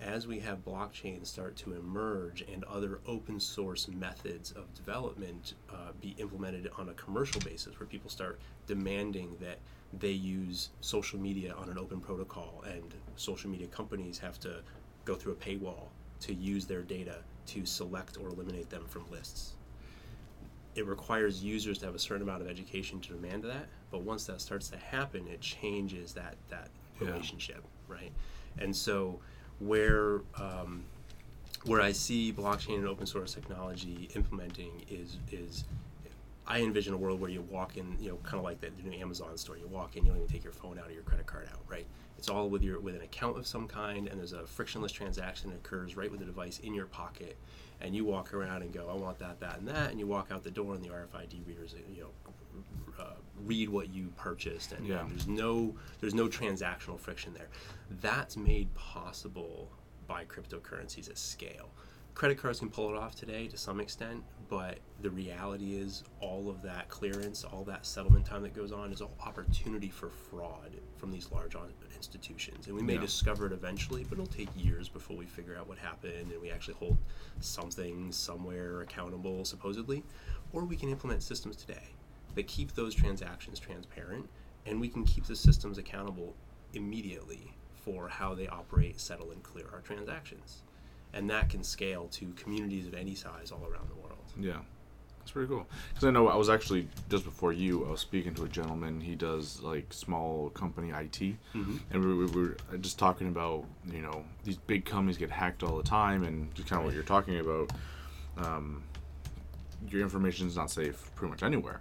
as 0.00 0.26
we 0.26 0.38
have 0.40 0.64
blockchains 0.64 1.26
start 1.26 1.56
to 1.56 1.72
emerge 1.72 2.42
and 2.52 2.64
other 2.64 3.00
open 3.06 3.40
source 3.40 3.88
methods 3.88 4.52
of 4.52 4.72
development 4.74 5.54
uh, 5.70 5.92
be 6.00 6.14
implemented 6.18 6.70
on 6.76 6.90
a 6.90 6.94
commercial 6.94 7.40
basis, 7.40 7.78
where 7.80 7.86
people 7.86 8.10
start 8.10 8.38
demanding 8.66 9.36
that 9.40 9.58
they 9.98 10.10
use 10.10 10.70
social 10.80 11.18
media 11.18 11.54
on 11.54 11.70
an 11.70 11.78
open 11.78 12.00
protocol, 12.00 12.62
and 12.66 12.94
social 13.16 13.48
media 13.48 13.66
companies 13.68 14.18
have 14.18 14.38
to 14.40 14.60
go 15.04 15.14
through 15.14 15.32
a 15.32 15.36
paywall 15.36 15.88
to 16.20 16.34
use 16.34 16.66
their 16.66 16.82
data 16.82 17.18
to 17.46 17.64
select 17.64 18.18
or 18.18 18.28
eliminate 18.28 18.68
them 18.68 18.84
from 18.86 19.04
lists. 19.10 19.54
It 20.74 20.86
requires 20.86 21.42
users 21.42 21.78
to 21.78 21.86
have 21.86 21.94
a 21.94 21.98
certain 21.98 22.22
amount 22.22 22.42
of 22.42 22.48
education 22.48 23.00
to 23.00 23.14
demand 23.14 23.44
that, 23.44 23.66
but 23.90 24.02
once 24.02 24.26
that 24.26 24.42
starts 24.42 24.68
to 24.70 24.76
happen, 24.76 25.26
it 25.28 25.40
changes 25.40 26.12
that 26.14 26.34
that 26.50 26.68
relationship, 27.00 27.62
yeah. 27.88 27.94
right? 27.94 28.12
And 28.58 28.74
so 28.74 29.20
where 29.58 30.20
um, 30.38 30.84
where 31.64 31.80
I 31.80 31.92
see 31.92 32.32
blockchain 32.32 32.76
and 32.76 32.86
open 32.86 33.06
source 33.06 33.34
technology 33.34 34.08
implementing 34.14 34.84
is 34.88 35.18
is 35.30 35.64
I 36.48 36.60
envision 36.60 36.94
a 36.94 36.96
world 36.96 37.20
where 37.20 37.30
you 37.30 37.42
walk 37.42 37.76
in, 37.76 37.96
you 38.00 38.10
know, 38.10 38.16
kind 38.22 38.36
of 38.38 38.44
like 38.44 38.60
the 38.60 38.70
new 38.84 38.96
Amazon 38.96 39.36
store. 39.36 39.56
You 39.56 39.66
walk 39.66 39.96
in, 39.96 40.04
you 40.04 40.10
don't 40.12 40.18
even 40.22 40.28
take 40.32 40.44
your 40.44 40.52
phone 40.52 40.78
out 40.78 40.88
or 40.88 40.92
your 40.92 41.02
credit 41.02 41.26
card 41.26 41.48
out, 41.52 41.58
right? 41.68 41.86
It's 42.18 42.28
all 42.28 42.48
with 42.48 42.62
your 42.62 42.78
with 42.80 42.94
an 42.94 43.02
account 43.02 43.36
of 43.36 43.46
some 43.46 43.66
kind, 43.66 44.06
and 44.08 44.18
there's 44.18 44.32
a 44.32 44.46
frictionless 44.46 44.92
transaction 44.92 45.50
that 45.50 45.56
occurs 45.56 45.96
right 45.96 46.10
with 46.10 46.20
the 46.20 46.26
device 46.26 46.60
in 46.60 46.72
your 46.72 46.86
pocket, 46.86 47.36
and 47.80 47.94
you 47.94 48.04
walk 48.04 48.32
around 48.32 48.62
and 48.62 48.72
go, 48.72 48.88
I 48.88 48.94
want 48.96 49.18
that, 49.18 49.40
that, 49.40 49.58
and 49.58 49.68
that, 49.68 49.90
and 49.90 49.98
you 50.00 50.06
walk 50.06 50.28
out 50.30 50.42
the 50.44 50.50
door, 50.50 50.74
and 50.74 50.82
the 50.84 50.88
RFID 50.88 51.46
readers, 51.46 51.74
you 51.94 52.02
know, 52.04 52.10
uh, 52.98 53.10
read 53.44 53.68
what 53.68 53.90
you 53.90 54.12
purchased, 54.16 54.72
and, 54.72 54.86
Yeah. 54.86 55.00
and 55.00 55.10
there's 55.10 55.26
no 55.26 55.74
there's 56.00 56.14
no 56.14 56.26
transactional 56.28 56.98
friction 56.98 57.34
there. 57.34 57.48
That's 58.00 58.36
made 58.36 58.72
possible 58.74 59.68
by 60.06 60.24
cryptocurrencies 60.24 61.10
at 61.10 61.18
scale. 61.18 61.68
Credit 62.16 62.38
cards 62.38 62.60
can 62.60 62.70
pull 62.70 62.88
it 62.88 62.96
off 62.96 63.14
today 63.14 63.46
to 63.46 63.58
some 63.58 63.78
extent, 63.78 64.24
but 64.48 64.78
the 65.02 65.10
reality 65.10 65.76
is 65.76 66.02
all 66.18 66.48
of 66.48 66.62
that 66.62 66.88
clearance, 66.88 67.44
all 67.44 67.62
that 67.64 67.84
settlement 67.84 68.24
time 68.24 68.42
that 68.42 68.54
goes 68.54 68.72
on 68.72 68.90
is 68.90 69.02
all 69.02 69.14
opportunity 69.26 69.90
for 69.90 70.08
fraud 70.08 70.70
from 70.96 71.12
these 71.12 71.30
large 71.30 71.54
institutions. 71.94 72.68
And 72.68 72.74
we 72.74 72.82
may 72.82 72.94
Yeah. 72.94 73.02
discover 73.02 73.44
it 73.44 73.52
eventually, 73.52 74.04
but 74.04 74.12
it'll 74.14 74.26
take 74.26 74.48
years 74.56 74.88
before 74.88 75.14
we 75.14 75.26
figure 75.26 75.56
out 75.56 75.68
what 75.68 75.76
happened 75.76 76.32
and 76.32 76.40
we 76.40 76.50
actually 76.50 76.72
hold 76.72 76.96
something 77.40 78.10
somewhere 78.10 78.80
accountable, 78.80 79.44
supposedly. 79.44 80.02
Or 80.54 80.64
we 80.64 80.76
can 80.76 80.88
implement 80.88 81.22
systems 81.22 81.54
today 81.54 81.90
that 82.34 82.46
keep 82.46 82.72
those 82.72 82.94
transactions 82.94 83.60
transparent 83.60 84.26
and 84.64 84.80
we 84.80 84.88
can 84.88 85.04
keep 85.04 85.26
the 85.26 85.36
systems 85.36 85.76
accountable 85.76 86.34
immediately 86.72 87.52
for 87.74 88.08
how 88.08 88.32
they 88.32 88.48
operate, 88.48 88.98
settle, 89.00 89.32
and 89.32 89.42
clear 89.42 89.68
our 89.70 89.82
transactions. 89.82 90.62
And 91.16 91.30
that 91.30 91.48
can 91.48 91.64
scale 91.64 92.08
to 92.12 92.26
communities 92.36 92.86
of 92.86 92.92
any 92.94 93.14
size 93.14 93.50
all 93.50 93.62
around 93.66 93.88
the 93.88 93.94
world. 93.94 94.18
Yeah, 94.38 94.58
that's 95.18 95.30
pretty 95.30 95.48
cool. 95.48 95.66
Because 95.88 96.04
I 96.06 96.10
know 96.10 96.28
I 96.28 96.36
was 96.36 96.50
actually 96.50 96.88
just 97.08 97.24
before 97.24 97.54
you, 97.54 97.86
I 97.86 97.90
was 97.90 98.00
speaking 98.00 98.34
to 98.34 98.44
a 98.44 98.48
gentleman. 98.48 99.00
He 99.00 99.14
does 99.14 99.62
like 99.62 99.86
small 99.94 100.50
company 100.50 100.90
IT, 100.90 101.36
Mhm. 101.54 101.80
and 101.90 102.04
we, 102.04 102.14
we 102.14 102.26
were 102.26 102.56
just 102.82 102.98
talking 102.98 103.28
about 103.28 103.64
you 103.90 104.02
know 104.02 104.24
these 104.44 104.58
big 104.58 104.84
companies 104.84 105.16
get 105.16 105.30
hacked 105.30 105.62
all 105.62 105.78
the 105.78 105.82
time, 105.82 106.22
and 106.22 106.54
just 106.54 106.68
kind 106.68 106.80
of 106.80 106.84
what 106.84 106.94
you're 106.94 107.02
talking 107.02 107.38
about. 107.40 107.70
Um, 108.36 108.82
your 109.88 110.02
information 110.02 110.46
is 110.48 110.56
not 110.56 110.70
safe 110.70 111.10
pretty 111.14 111.30
much 111.30 111.42
anywhere. 111.42 111.80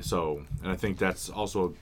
So, 0.00 0.42
and 0.62 0.70
I 0.70 0.76
think 0.76 0.98
that's 0.98 1.30
also 1.30 1.74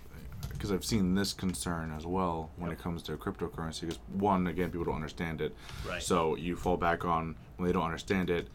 because 0.50 0.72
I've 0.72 0.84
seen 0.84 1.14
this 1.14 1.32
concern 1.32 1.92
as 1.92 2.06
well 2.06 2.50
when 2.56 2.70
Yep. 2.70 2.78
it 2.78 2.82
comes 2.82 3.02
to 3.04 3.16
cryptocurrency. 3.16 3.82
Because 3.82 3.98
one, 4.08 4.46
again, 4.46 4.70
people 4.70 4.84
don't 4.84 4.94
understand 4.96 5.40
it. 5.40 5.54
Right. 5.86 6.02
So 6.02 6.36
you 6.36 6.56
fall 6.56 6.76
back 6.76 7.04
on 7.04 7.36
when 7.56 7.66
they 7.66 7.72
don't 7.72 7.84
understand 7.84 8.30
it. 8.30 8.48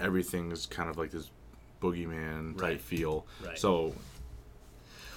Everything 0.00 0.50
is 0.52 0.66
kind 0.66 0.90
of 0.90 0.98
like 0.98 1.10
this 1.10 1.30
boogeyman 1.80 2.52
type 2.54 2.62
Right. 2.62 2.80
feel. 2.80 3.26
Right. 3.44 3.58
So 3.58 3.94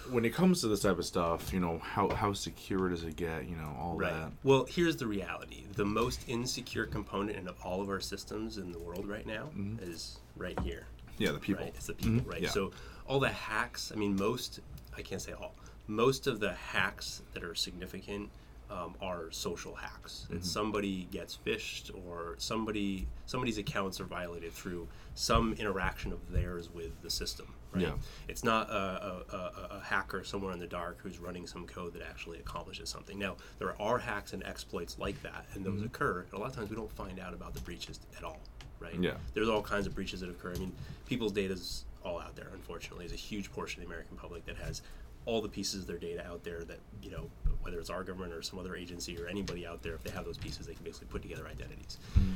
when 0.09 0.23
it 0.23 0.33
comes 0.33 0.61
to 0.61 0.67
this 0.67 0.81
type 0.81 0.97
of 0.97 1.05
stuff, 1.05 1.51
you 1.51 1.59
know, 1.59 1.79
how 1.79 2.09
how 2.09 2.31
secure 2.33 2.87
does 2.89 3.03
it 3.03 3.15
get? 3.17 3.47
You 3.47 3.55
know, 3.57 3.75
all 3.77 3.97
Right. 3.97 4.11
that. 4.13 4.31
Well, 4.43 4.65
here's 4.69 4.95
the 4.97 5.07
reality 5.07 5.65
the 5.75 5.85
most 5.85 6.23
insecure 6.27 6.85
component 6.85 7.37
in 7.37 7.47
all 7.63 7.81
of 7.81 7.89
our 7.89 7.99
systems 7.99 8.57
in 8.57 8.71
the 8.71 8.79
world 8.79 9.07
right 9.07 9.25
now 9.25 9.49
is 9.81 10.19
right 10.37 10.57
here. 10.61 10.87
Yeah, 11.17 11.31
the 11.31 11.39
people. 11.39 11.65
Right? 11.65 11.73
It's 11.75 11.87
the 11.87 11.93
people, 11.93 12.21
Mhm, 12.21 12.27
right? 12.31 12.41
yeah. 12.41 12.49
So 12.49 12.71
all 13.07 13.19
the 13.19 13.29
hacks, 13.29 13.91
I 13.91 13.95
mean, 13.97 14.15
most, 14.15 14.59
I 14.95 15.01
can't 15.01 15.21
say 15.21 15.31
all, 15.33 15.55
most 15.87 16.27
of 16.27 16.39
the 16.39 16.53
hacks 16.53 17.21
that 17.33 17.43
are 17.43 17.55
significant 17.55 18.29
um, 18.69 18.95
are 19.01 19.31
social 19.31 19.75
hacks. 19.75 20.25
Mm-hmm. 20.25 20.37
It's 20.37 20.51
somebody 20.51 21.07
gets 21.11 21.37
phished 21.45 21.91
or 22.05 22.35
somebody 22.37 23.07
somebody's 23.25 23.57
accounts 23.57 24.01
are 24.01 24.05
violated 24.05 24.51
through 24.51 24.87
some 25.15 25.53
interaction 25.53 26.11
of 26.11 26.19
theirs 26.31 26.69
with 26.73 27.01
the 27.01 27.09
system. 27.09 27.47
Right? 27.73 27.83
Yeah. 27.83 27.93
It's 28.27 28.43
not 28.43 28.69
a, 28.69 28.73
a, 28.73 29.35
a, 29.35 29.67
a 29.77 29.81
hacker 29.83 30.23
somewhere 30.23 30.53
in 30.53 30.59
the 30.59 30.67
dark 30.67 30.99
who's 31.01 31.19
running 31.19 31.45
some 31.47 31.65
code 31.65 31.93
that 31.93 32.01
actually 32.01 32.39
accomplishes 32.39 32.89
something. 32.89 33.19
Now, 33.19 33.35
there 33.59 33.79
are 33.81 33.97
hacks 33.97 34.33
and 34.33 34.43
exploits 34.43 34.97
like 34.97 35.21
that, 35.23 35.45
and 35.53 35.65
those 35.65 35.75
Mm-hmm. 35.75 35.85
occur. 35.85 36.25
And 36.31 36.33
a 36.33 36.37
lot 36.39 36.49
of 36.49 36.55
times 36.55 36.69
we 36.69 36.75
don't 36.75 36.91
find 36.91 37.19
out 37.19 37.33
about 37.33 37.53
the 37.53 37.59
breaches 37.61 37.99
at 38.17 38.23
all, 38.23 38.39
right? 38.79 38.95
Yeah. 38.99 39.15
There's 39.33 39.49
all 39.49 39.61
kinds 39.61 39.85
of 39.85 39.93
breaches 39.93 40.21
that 40.21 40.29
occur. 40.29 40.53
I 40.55 40.59
mean, 40.59 40.71
people's 41.05 41.33
data's 41.33 41.83
all 42.03 42.19
out 42.19 42.35
there, 42.35 42.47
unfortunately. 42.53 43.05
There's 43.07 43.19
a 43.19 43.21
huge 43.21 43.51
portion 43.51 43.81
of 43.81 43.87
the 43.87 43.93
American 43.93 44.17
public 44.17 44.45
that 44.45 44.55
has 44.57 44.81
all 45.27 45.41
the 45.41 45.49
pieces 45.49 45.81
of 45.81 45.87
their 45.87 45.97
data 45.99 46.25
out 46.25 46.43
there 46.43 46.63
that, 46.63 46.79
you 47.03 47.11
know, 47.11 47.29
whether 47.61 47.79
it's 47.79 47.89
our 47.89 48.03
government 48.03 48.33
or 48.33 48.41
some 48.41 48.57
other 48.57 48.75
agency 48.75 49.21
or 49.21 49.27
anybody 49.27 49.67
out 49.67 49.83
there, 49.83 49.93
if 49.93 50.01
they 50.03 50.09
have 50.11 50.25
those 50.25 50.37
pieces, 50.37 50.65
they 50.65 50.73
can 50.73 50.85
basically 50.85 51.07
put 51.07 51.21
together 51.21 51.45
identities. 51.47 51.97
Mm-hmm. 52.17 52.31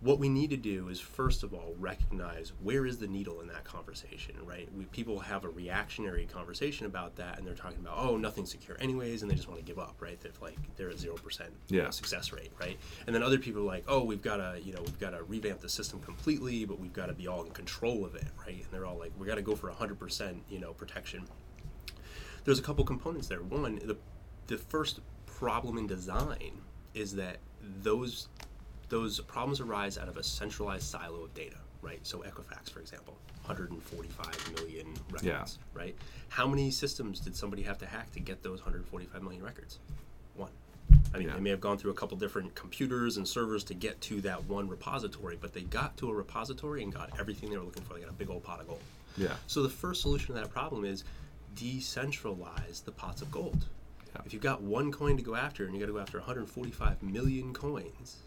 What 0.00 0.20
we 0.20 0.28
need 0.28 0.50
to 0.50 0.56
do 0.56 0.88
is 0.88 1.00
first 1.00 1.42
of 1.42 1.52
all 1.52 1.74
recognize 1.78 2.52
where 2.62 2.86
is 2.86 2.98
the 2.98 3.08
needle 3.08 3.40
in 3.40 3.48
that 3.48 3.64
conversation, 3.64 4.36
right? 4.44 4.68
We, 4.76 4.84
people 4.86 5.18
have 5.18 5.44
a 5.44 5.48
reactionary 5.48 6.24
conversation 6.26 6.86
about 6.86 7.16
that, 7.16 7.36
and 7.38 7.44
they're 7.44 7.54
talking 7.54 7.78
about, 7.80 7.98
oh, 7.98 8.16
nothing's 8.16 8.52
secure 8.52 8.76
anyways, 8.80 9.22
and 9.22 9.30
they 9.30 9.34
just 9.34 9.48
want 9.48 9.58
to 9.58 9.66
give 9.66 9.80
up, 9.80 9.96
right? 10.00 10.20
That 10.20 10.40
like 10.40 10.56
they're 10.76 10.90
at 10.90 10.98
zero 10.98 11.16
percent 11.16 11.50
Yeah. 11.68 11.90
success 11.90 12.32
rate, 12.32 12.52
right? 12.60 12.78
And 13.06 13.14
then 13.14 13.24
other 13.24 13.38
people 13.38 13.62
are 13.62 13.66
like, 13.66 13.84
oh, 13.88 14.04
we've 14.04 14.22
got 14.22 14.36
to, 14.36 14.60
you 14.62 14.72
know, 14.72 14.82
we've 14.82 15.00
got 15.00 15.10
to 15.10 15.24
revamp 15.24 15.60
the 15.60 15.68
system 15.68 15.98
completely, 16.00 16.64
but 16.64 16.78
we've 16.78 16.92
got 16.92 17.06
to 17.06 17.12
be 17.14 17.26
all 17.26 17.42
in 17.42 17.50
control 17.50 18.04
of 18.04 18.14
it, 18.14 18.26
right? 18.46 18.62
And 18.62 18.66
they're 18.70 18.86
all 18.86 18.98
like, 18.98 19.10
we 19.18 19.26
got 19.26 19.34
to 19.34 19.42
go 19.42 19.56
for 19.56 19.68
hundred 19.70 19.98
percent, 19.98 20.42
you 20.48 20.60
know, 20.60 20.72
protection. 20.74 21.24
There's 22.48 22.58
a 22.58 22.62
couple 22.62 22.82
components 22.82 23.28
there. 23.28 23.42
One, 23.42 23.78
the 23.84 23.94
the 24.46 24.56
first 24.56 25.00
problem 25.26 25.76
in 25.76 25.86
design 25.86 26.62
is 26.94 27.14
that 27.16 27.36
those 27.82 28.28
those 28.88 29.20
problems 29.20 29.60
arise 29.60 29.98
out 29.98 30.08
of 30.08 30.16
a 30.16 30.22
centralized 30.22 30.84
silo 30.84 31.24
of 31.24 31.34
data, 31.34 31.58
right? 31.82 32.00
So 32.06 32.20
Equifax, 32.20 32.70
for 32.70 32.80
example, 32.80 33.18
145 33.44 34.54
million 34.54 34.86
records, 35.10 35.24
Yeah. 35.24 35.44
right? 35.74 35.94
How 36.30 36.46
many 36.46 36.70
systems 36.70 37.20
did 37.20 37.36
somebody 37.36 37.62
have 37.64 37.76
to 37.80 37.86
hack 37.86 38.10
to 38.12 38.20
get 38.20 38.42
those 38.42 38.60
145 38.60 39.22
million 39.22 39.42
records? 39.44 39.78
One. 40.34 40.50
I 41.12 41.18
mean, 41.18 41.28
Yeah. 41.28 41.34
they 41.34 41.40
may 41.40 41.50
have 41.50 41.60
gone 41.60 41.76
through 41.76 41.90
a 41.90 41.94
couple 42.00 42.16
different 42.16 42.54
computers 42.54 43.18
and 43.18 43.28
servers 43.28 43.62
to 43.64 43.74
get 43.74 44.00
to 44.08 44.22
that 44.22 44.44
one 44.44 44.70
repository, 44.70 45.36
but 45.38 45.52
they 45.52 45.64
got 45.64 45.98
to 45.98 46.08
a 46.08 46.14
repository 46.14 46.82
and 46.82 46.94
got 46.94 47.10
everything 47.20 47.50
they 47.50 47.58
were 47.58 47.64
looking 47.64 47.82
for. 47.84 47.92
They 47.92 48.00
got 48.00 48.08
a 48.08 48.14
big 48.14 48.30
old 48.30 48.42
pot 48.42 48.60
of 48.60 48.68
gold. 48.68 48.80
Yeah. 49.18 49.36
So 49.48 49.62
the 49.62 49.68
first 49.68 50.00
solution 50.00 50.28
to 50.28 50.40
that 50.40 50.50
problem 50.50 50.86
is 50.86 51.04
decentralize 51.54 52.84
the 52.84 52.92
pots 52.92 53.22
of 53.22 53.30
gold. 53.30 53.66
Yeah. 54.14 54.22
If 54.24 54.32
you've 54.32 54.42
got 54.42 54.62
one 54.62 54.90
coin 54.92 55.16
to 55.16 55.22
go 55.22 55.34
after 55.34 55.64
and 55.64 55.74
you 55.74 55.80
got 55.80 55.86
to 55.86 55.92
go 55.92 55.98
after 55.98 56.18
145 56.18 57.02
million 57.02 57.52
coins, 57.52 58.18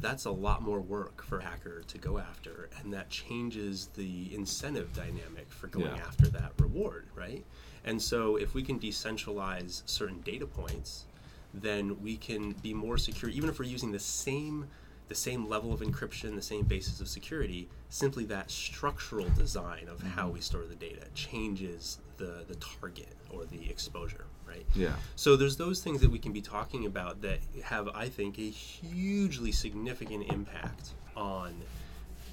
that's 0.00 0.26
a 0.26 0.30
lot 0.30 0.62
more 0.62 0.80
work 0.80 1.22
for 1.24 1.38
a 1.38 1.42
hacker 1.42 1.82
to 1.88 1.98
go 1.98 2.18
after, 2.18 2.68
and 2.78 2.92
that 2.92 3.10
changes 3.10 3.88
the 3.96 4.32
incentive 4.34 4.92
dynamic 4.92 5.50
for 5.50 5.66
going 5.66 5.86
Yeah. 5.86 6.06
after 6.06 6.28
that 6.28 6.52
reward, 6.58 7.06
right? 7.16 7.44
And 7.84 8.00
so 8.00 8.36
if 8.36 8.54
we 8.54 8.62
can 8.62 8.78
decentralize 8.78 9.82
certain 9.86 10.20
data 10.20 10.46
points, 10.46 11.06
then 11.54 12.00
we 12.02 12.16
can 12.16 12.52
be 12.52 12.74
more 12.74 12.98
secure, 12.98 13.30
even 13.30 13.48
if 13.48 13.58
we're 13.58 13.64
using 13.64 13.90
the 13.90 13.98
same 13.98 14.66
the 15.08 15.14
same 15.14 15.48
level 15.48 15.72
of 15.72 15.80
encryption, 15.80 16.34
the 16.34 16.42
same 16.42 16.64
basis 16.64 17.00
of 17.00 17.08
security, 17.08 17.68
simply 17.88 18.24
that 18.26 18.50
structural 18.50 19.28
design 19.30 19.88
of 19.88 20.02
how 20.02 20.24
mm-hmm. 20.24 20.34
we 20.34 20.40
store 20.40 20.64
the 20.68 20.74
data 20.74 21.06
changes 21.14 21.98
the, 22.18 22.44
the 22.46 22.56
target 22.56 23.16
or 23.30 23.44
the 23.46 23.70
exposure, 23.70 24.26
right? 24.46 24.66
Yeah. 24.74 24.94
So 25.16 25.36
there's 25.36 25.56
those 25.56 25.80
things 25.80 26.00
that 26.00 26.10
we 26.10 26.18
can 26.18 26.32
be 26.32 26.42
talking 26.42 26.86
about 26.86 27.22
that 27.22 27.38
have, 27.64 27.88
I 27.88 28.08
think, 28.08 28.38
a 28.38 28.50
hugely 28.50 29.52
significant 29.52 30.30
impact 30.30 30.90
on 31.16 31.54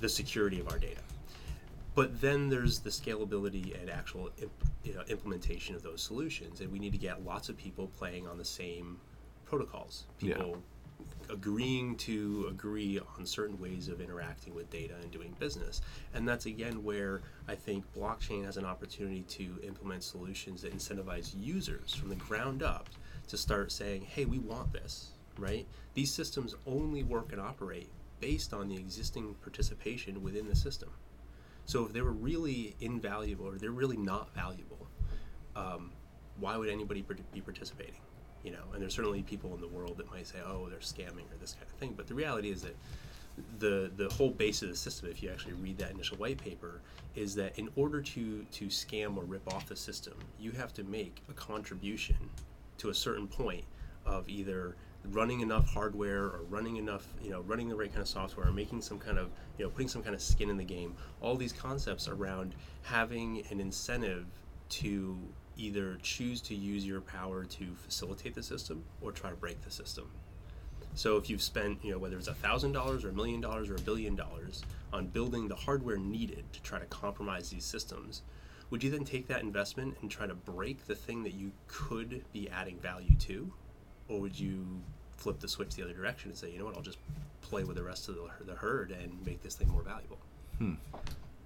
the 0.02 0.10
security 0.10 0.60
of 0.60 0.70
our 0.70 0.78
data. 0.78 1.02
But 1.96 2.20
then 2.20 2.50
there's 2.50 2.80
the 2.80 2.90
scalability 2.90 3.80
and 3.80 3.90
actual 3.90 4.30
imp, 4.42 4.52
you 4.84 4.94
know, 4.94 5.04
implementation 5.08 5.76
of 5.76 5.82
those 5.82 6.02
solutions, 6.02 6.60
and 6.60 6.70
we 6.70 6.78
need 6.78 6.92
to 6.92 6.98
get 6.98 7.24
lots 7.24 7.48
of 7.48 7.58
people 7.58 7.88
playing 7.98 8.28
on 8.28 8.38
the 8.38 8.44
same 8.44 9.00
protocols. 9.46 10.04
Yeah. 10.20 10.44
Agreeing 11.30 11.96
to 11.98 12.48
agree 12.50 13.00
on 13.18 13.26
certain 13.26 13.60
ways 13.60 13.88
of 13.88 14.00
interacting 14.00 14.54
with 14.54 14.70
data 14.70 14.94
and 15.02 15.12
doing 15.12 15.36
business. 15.40 15.82
And 16.14 16.28
that's 16.28 16.46
again 16.46 16.84
where 16.84 17.22
I 17.48 17.56
think 17.56 17.84
blockchain 17.96 18.46
has 18.46 18.58
an 18.58 18.66
opportunity 18.66 19.24
to 19.30 19.60
implement 19.64 20.04
solutions 20.04 20.62
that 20.62 20.76
incentivize 20.76 21.34
users 21.38 21.94
from 21.94 22.10
the 22.10 22.16
ground 22.16 22.64
up 22.64 22.90
to 23.28 23.38
start 23.38 23.72
saying, 23.72 24.02
hey, 24.02 24.26
we 24.26 24.38
want 24.38 24.72
this, 24.72 25.12
right? 25.38 25.66
These 25.94 26.14
systems 26.14 26.56
only 26.68 27.04
work 27.04 27.32
and 27.32 27.42
operate 27.42 27.90
based 28.20 28.54
on 28.54 28.70
the 28.70 28.76
existing 28.76 29.36
participation 29.42 30.22
within 30.22 30.48
the 30.48 30.56
system. 30.56 30.90
So 31.66 31.86
if 31.86 31.94
they 31.94 32.02
were 32.02 32.12
really 32.12 32.76
invaluable 32.80 33.48
or 33.48 33.58
they're 33.58 33.72
really 33.72 33.98
not 33.98 34.34
valuable, 34.36 34.88
um, 35.56 35.92
why 36.40 36.58
would 36.58 36.70
anybody 36.70 37.04
be 37.34 37.42
participating? 37.42 38.02
You 38.46 38.52
know, 38.52 38.64
and 38.74 38.82
there's 38.82 38.94
certainly 38.94 39.24
people 39.24 39.54
in 39.56 39.60
the 39.60 39.68
world 39.68 39.98
that 39.98 40.10
might 40.12 40.28
say, 40.28 40.38
"Oh, 40.46 40.70
they're 40.70 40.80
scamming" 40.80 41.28
or 41.32 41.38
this 41.42 41.54
kind 41.54 41.66
of 41.66 41.78
thing. 41.80 41.94
But 41.98 42.08
the 42.08 42.14
reality 42.14 42.52
is 42.52 42.62
that 42.62 42.76
the 43.60 43.92
the 43.98 44.08
whole 44.10 44.30
base 44.30 44.62
of 44.62 44.70
the 44.70 44.76
system, 44.76 45.10
if 45.10 45.22
you 45.24 45.30
actually 45.32 45.54
read 45.54 45.78
that 45.80 45.92
initial 45.92 46.18
white 46.18 46.38
paper, 46.38 46.82
is 47.16 47.36
that 47.36 47.58
in 47.58 47.70
order 47.76 48.02
to 48.02 48.44
to 48.44 48.68
scam 48.68 49.18
or 49.18 49.24
rip 49.24 49.52
off 49.54 49.68
the 49.68 49.76
system, 49.76 50.14
you 50.40 50.52
have 50.52 50.74
to 50.74 50.84
make 50.84 51.22
a 51.28 51.34
contribution 51.34 52.18
to 52.78 52.90
a 52.90 52.94
certain 52.94 53.28
point 53.28 53.66
of 54.06 54.30
either 54.30 54.76
running 55.12 55.42
enough 55.42 55.68
hardware 55.68 56.24
or 56.24 56.42
running 56.50 56.78
enough, 56.78 57.08
you 57.24 57.30
know, 57.30 57.42
running 57.42 57.70
the 57.70 57.76
right 57.76 57.90
kind 57.90 58.02
of 58.02 58.08
software, 58.08 58.48
or 58.48 58.52
making 58.52 58.82
some 58.82 59.00
kind 59.00 59.18
of, 59.18 59.30
you 59.58 59.66
know, 59.66 59.70
putting 59.70 59.88
some 59.88 60.04
kind 60.04 60.16
of 60.16 60.22
skin 60.22 60.50
in 60.50 60.58
the 60.58 60.64
game. 60.64 60.96
All 61.22 61.36
these 61.36 61.54
concepts 61.54 62.08
around 62.08 62.56
having 62.84 63.44
an 63.50 63.60
incentive 63.60 64.26
to 64.70 65.18
either 65.58 65.98
choose 66.02 66.42
to 66.42 66.56
use 66.56 66.86
your 66.86 67.02
power 67.02 67.44
to 67.46 67.66
facilitate 67.76 68.36
the 68.36 68.44
system 68.44 68.84
or 69.02 69.12
try 69.12 69.30
to 69.30 69.36
break 69.36 69.62
the 69.64 69.72
system. 69.72 70.10
So 70.96 71.18
if 71.18 71.30
you've 71.30 71.42
spent, 71.42 71.84
you 71.84 71.92
know, 71.92 71.98
whether 71.98 72.18
it's 72.18 72.30
a 72.30 72.34
thousand 72.34 72.72
dollars 72.72 73.04
or 73.04 73.10
a 73.10 73.14
million 73.14 73.42
dollars 73.42 73.70
or 73.70 73.76
a 73.76 73.82
billion 73.82 74.16
dollars 74.16 74.64
on 74.94 75.08
building 75.08 75.48
the 75.48 75.56
hardware 75.56 75.98
needed 75.98 76.46
to 76.54 76.62
try 76.62 76.80
to 76.80 76.86
compromise 76.86 77.50
these 77.50 77.66
systems, 77.66 78.22
would 78.70 78.84
you 78.84 78.90
then 78.90 79.04
take 79.04 79.28
that 79.28 79.42
investment 79.42 79.96
and 80.02 80.10
try 80.10 80.26
to 80.26 80.34
break 80.34 80.86
the 80.88 80.96
thing 80.96 81.24
that 81.24 81.34
you 81.34 81.52
could 81.68 82.24
be 82.32 82.50
adding 82.50 82.78
value 82.80 83.16
to, 83.20 83.52
or 84.08 84.22
would 84.22 84.40
you 84.40 84.66
flip 85.18 85.40
the 85.40 85.48
switch 85.48 85.76
the 85.76 85.84
other 85.84 85.94
direction 85.94 86.30
and 86.32 86.38
say, 86.38 86.52
you 86.52 86.60
know 86.60 86.66
what, 86.66 86.76
I'll 86.76 86.82
just 86.82 86.98
play 87.42 87.64
with 87.64 87.76
the 87.76 87.84
rest 87.84 88.10
of 88.10 88.16
the, 88.16 88.46
the 88.46 88.56
herd 88.56 88.92
and 88.92 89.24
make 89.26 89.44
this 89.44 89.56
thing 89.56 89.70
more 89.70 89.84
valuable? 89.84 90.18
Hmm. 90.58 90.74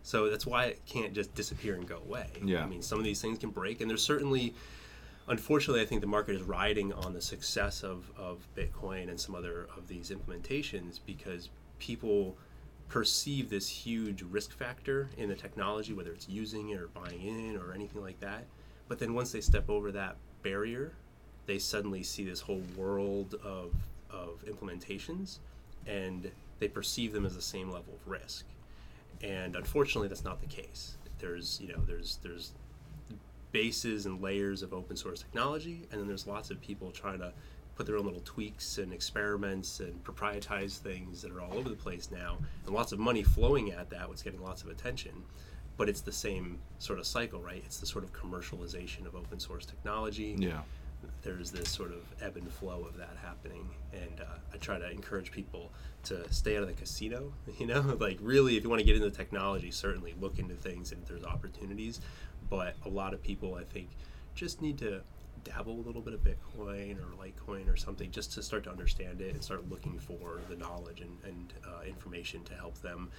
So 0.03 0.29
that's 0.29 0.45
why 0.45 0.65
it 0.65 0.81
can't 0.85 1.13
just 1.13 1.33
disappear 1.35 1.75
and 1.75 1.87
go 1.87 1.97
away. 1.97 2.27
Yeah. 2.43 2.63
I 2.63 2.67
mean, 2.67 2.81
some 2.81 2.97
of 2.97 3.03
these 3.03 3.21
things 3.21 3.37
can 3.37 3.49
break, 3.49 3.81
and 3.81 3.89
there's 3.89 4.03
certainly, 4.03 4.53
unfortunately, 5.27 5.81
I 5.81 5.85
think 5.85 6.01
the 6.01 6.07
market 6.07 6.35
is 6.35 6.41
riding 6.41 6.93
on 6.93 7.13
the 7.13 7.21
success 7.21 7.83
of, 7.83 8.09
of 8.17 8.47
Bitcoin 8.55 9.09
and 9.09 9.19
some 9.19 9.35
other 9.35 9.67
of 9.77 9.87
these 9.87 10.11
implementations 10.11 10.99
because 11.05 11.49
people 11.79 12.37
perceive 12.87 13.49
this 13.49 13.69
huge 13.69 14.23
risk 14.23 14.51
factor 14.51 15.09
in 15.17 15.29
the 15.29 15.35
technology, 15.35 15.93
whether 15.93 16.11
it's 16.11 16.27
using 16.27 16.69
it 16.69 16.79
or 16.79 16.87
buying 16.87 17.21
in 17.21 17.57
or 17.57 17.73
anything 17.73 18.01
like 18.01 18.19
that. 18.19 18.45
But 18.87 18.97
then 18.97 19.13
once 19.13 19.31
they 19.31 19.41
step 19.41 19.69
over 19.69 19.91
that 19.91 20.15
barrier, 20.41 20.93
they 21.45 21.59
suddenly 21.59 22.03
see 22.03 22.23
this 22.23 22.41
whole 22.41 22.63
world 22.75 23.35
of, 23.43 23.73
of 24.09 24.43
implementations 24.45 25.37
and 25.85 26.31
they 26.59 26.67
perceive 26.67 27.13
them 27.13 27.25
as 27.25 27.35
the 27.35 27.41
same 27.41 27.69
level 27.69 27.93
of 27.93 28.11
risk 28.11 28.45
and 29.21 29.55
unfortunately 29.55 30.07
that's 30.07 30.23
not 30.23 30.41
the 30.41 30.47
case. 30.47 30.97
There's 31.19 31.59
you 31.61 31.69
know 31.69 31.81
there's 31.85 32.19
there's 32.23 32.53
bases 33.51 34.05
and 34.05 34.21
layers 34.21 34.61
of 34.61 34.73
open 34.73 34.95
source 34.95 35.21
technology 35.21 35.87
and 35.91 35.99
then 35.99 36.07
there's 36.07 36.27
lots 36.27 36.51
of 36.51 36.61
people 36.61 36.91
trying 36.91 37.17
to 37.19 37.33
put 37.75 37.87
their 37.87 37.97
own 37.97 38.05
little 38.05 38.21
tweaks 38.23 38.77
and 38.77 38.93
experiments 38.93 39.79
and 39.79 40.03
proprietize 40.03 40.77
things 40.77 41.21
that 41.21 41.31
are 41.31 41.41
all 41.41 41.57
over 41.57 41.69
the 41.69 41.75
place 41.75 42.09
now 42.11 42.37
and 42.65 42.75
lots 42.75 42.91
of 42.91 42.99
money 42.99 43.23
flowing 43.23 43.71
at 43.71 43.89
that 43.89 44.07
what's 44.07 44.21
getting 44.21 44.41
lots 44.41 44.61
of 44.63 44.69
attention. 44.69 45.11
But 45.77 45.89
it's 45.89 46.01
the 46.01 46.11
same 46.11 46.59
sort 46.77 46.99
of 46.99 47.07
cycle 47.07 47.41
right? 47.41 47.63
It's 47.65 47.79
the 47.79 47.85
sort 47.85 48.03
of 48.03 48.13
commercialization 48.13 49.05
of 49.07 49.15
open 49.15 49.39
source 49.39 49.65
technology. 49.65 50.35
Yeah. 50.37 50.61
There's 51.21 51.51
this 51.51 51.69
sort 51.69 51.91
of 51.91 52.03
ebb 52.21 52.37
and 52.37 52.51
flow 52.51 52.85
of 52.87 52.97
that 52.97 53.15
happening. 53.21 53.69
And 53.93 54.21
uh, 54.21 54.37
i 54.53 54.57
try 54.57 54.79
to 54.79 54.89
encourage 54.89 55.31
people 55.31 55.71
to 56.03 56.31
stay 56.31 56.55
out 56.55 56.63
of 56.63 56.69
the 56.69 56.73
casino 56.73 57.33
you 57.59 57.67
know? 57.67 57.97
Like 57.99 58.17
really 58.21 58.57
if 58.57 58.63
you 58.63 58.69
want 58.69 58.79
to 58.79 58.85
get 58.85 58.95
into 58.95 59.11
technology 59.11 59.71
certainly 59.71 60.15
look 60.19 60.39
into 60.39 60.55
things 60.55 60.91
and 60.91 61.01
if 61.01 61.09
there's 61.09 61.23
opportunities. 61.23 62.01
But 62.49 62.75
a 62.85 62.89
lot 62.89 63.13
of 63.13 63.21
people 63.21 63.55
i 63.55 63.63
think 63.63 63.89
just 64.33 64.61
need 64.61 64.77
to 64.79 65.01
dabble 65.43 65.73
a 65.73 65.83
little 65.85 66.01
bit 66.01 66.13
of 66.13 66.21
bitcoin 66.23 66.97
or 66.97 67.15
litecoin 67.15 67.71
or 67.71 67.75
something 67.75 68.11
just 68.11 68.33
to 68.33 68.43
start 68.43 68.63
to 68.63 68.69
understand 68.69 69.21
it 69.21 69.33
and 69.33 69.43
start 69.43 69.69
looking 69.69 69.97
for 69.97 70.39
the 70.49 70.55
knowledge 70.55 71.01
and, 71.01 71.17
and 71.23 71.53
uh, 71.65 71.81
information 71.85 72.43
to 72.43 72.53
help 72.53 72.77
them 72.81 73.09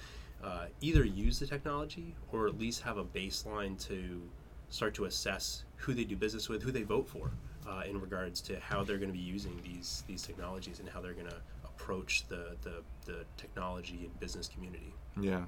uh, 0.43 0.65
either 0.81 1.03
use 1.03 1.39
the 1.39 1.47
technology 1.47 2.15
or 2.31 2.47
at 2.47 2.57
least 2.57 2.81
have 2.81 2.97
a 2.97 3.03
baseline 3.03 3.79
to 3.87 4.21
start 4.69 4.93
to 4.93 5.05
assess 5.05 5.63
who 5.75 5.93
they 5.93 6.03
do 6.03 6.15
business 6.15 6.49
with, 6.49 6.63
who 6.63 6.71
they 6.71 6.83
vote 6.83 7.07
for, 7.07 7.31
uh, 7.67 7.83
in 7.89 7.99
regards 7.99 8.41
to 8.41 8.59
how 8.59 8.83
they're 8.83 8.97
going 8.97 9.11
to 9.11 9.17
be 9.17 9.23
using 9.23 9.59
these 9.63 10.03
these 10.07 10.21
technologies 10.23 10.79
and 10.79 10.89
how 10.89 11.01
they're 11.01 11.13
going 11.13 11.27
to 11.29 11.41
approach 11.65 12.25
the, 12.27 12.55
the 12.61 12.83
the 13.05 13.25
technology 13.37 13.99
and 14.03 14.19
business 14.19 14.47
community. 14.47 14.93
Yeah, 15.19 15.43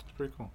it's 0.00 0.12
pretty 0.16 0.32
cool. 0.36 0.50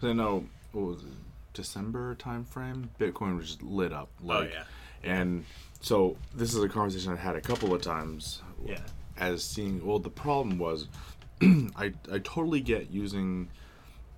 'Cause 0.00 0.10
I 0.10 0.12
know 0.12 0.46
what 0.72 0.82
was 0.86 1.02
it, 1.02 1.08
December 1.54 2.14
time 2.16 2.44
frame, 2.44 2.90
Bitcoin 3.00 3.36
was 3.36 3.46
just 3.46 3.62
lit 3.62 3.92
up. 3.92 4.08
Like, 4.22 4.48
oh 4.48 4.52
yeah, 4.52 4.64
And 5.10 5.44
so 5.80 6.16
this 6.34 6.54
is 6.54 6.62
a 6.62 6.68
conversation 6.68 7.12
I've 7.12 7.18
had 7.18 7.36
a 7.36 7.40
couple 7.40 7.74
of 7.74 7.80
times. 7.82 8.42
Yeah. 8.64 8.80
As 9.18 9.42
seeing, 9.44 9.84
well, 9.86 9.98
the 9.98 10.10
problem 10.10 10.58
was, 10.58 10.88
I 11.42 11.92
I 12.12 12.18
totally 12.18 12.60
get 12.60 12.90
using 12.90 13.48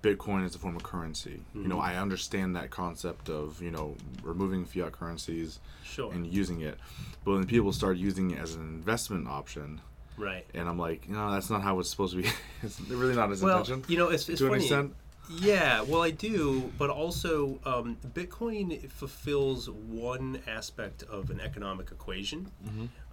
Bitcoin 0.01 0.45
is 0.45 0.55
a 0.55 0.59
form 0.59 0.75
of 0.75 0.83
currency. 0.83 1.41
You 1.53 1.67
know, 1.67 1.79
I 1.79 1.95
understand 1.95 2.55
that 2.55 2.69
concept 2.69 3.29
of 3.29 3.61
you 3.61 3.71
know 3.71 3.95
removing 4.23 4.65
fiat 4.65 4.93
currencies 4.93 5.59
sure, 5.83 6.11
and 6.13 6.25
using 6.25 6.61
it, 6.61 6.77
but 7.25 7.31
when 7.33 7.45
people 7.45 7.73
start 7.73 7.97
using 7.97 8.31
it 8.31 8.39
as 8.39 8.55
an 8.55 8.61
investment 8.61 9.27
option, 9.27 9.81
right. 10.17 10.45
and 10.53 10.69
I'm 10.69 10.79
like, 10.79 11.09
no, 11.09 11.31
that's 11.31 11.49
not 11.49 11.61
how 11.61 11.79
it's 11.79 11.89
supposed 11.89 12.15
to 12.15 12.21
be. 12.21 12.29
it's 12.63 12.79
really 12.81 13.15
not 13.15 13.29
his 13.29 13.41
Well, 13.41 13.59
intention. 13.59 13.83
you 13.87 13.97
know, 13.97 14.09
it's, 14.09 14.29
it's 14.29 14.39
to 14.39 14.47
an 14.47 14.59
extent. 14.59 14.93
Yeah, 15.31 15.81
well, 15.83 16.01
I 16.01 16.09
do, 16.09 16.71
but 16.79 16.89
also 16.89 17.59
um, 17.63 17.97
Bitcoin 18.15 18.89
fulfills 18.89 19.69
one 19.69 20.41
aspect 20.47 21.03
of 21.03 21.29
an 21.29 21.39
economic 21.39 21.91
equation, 21.91 22.51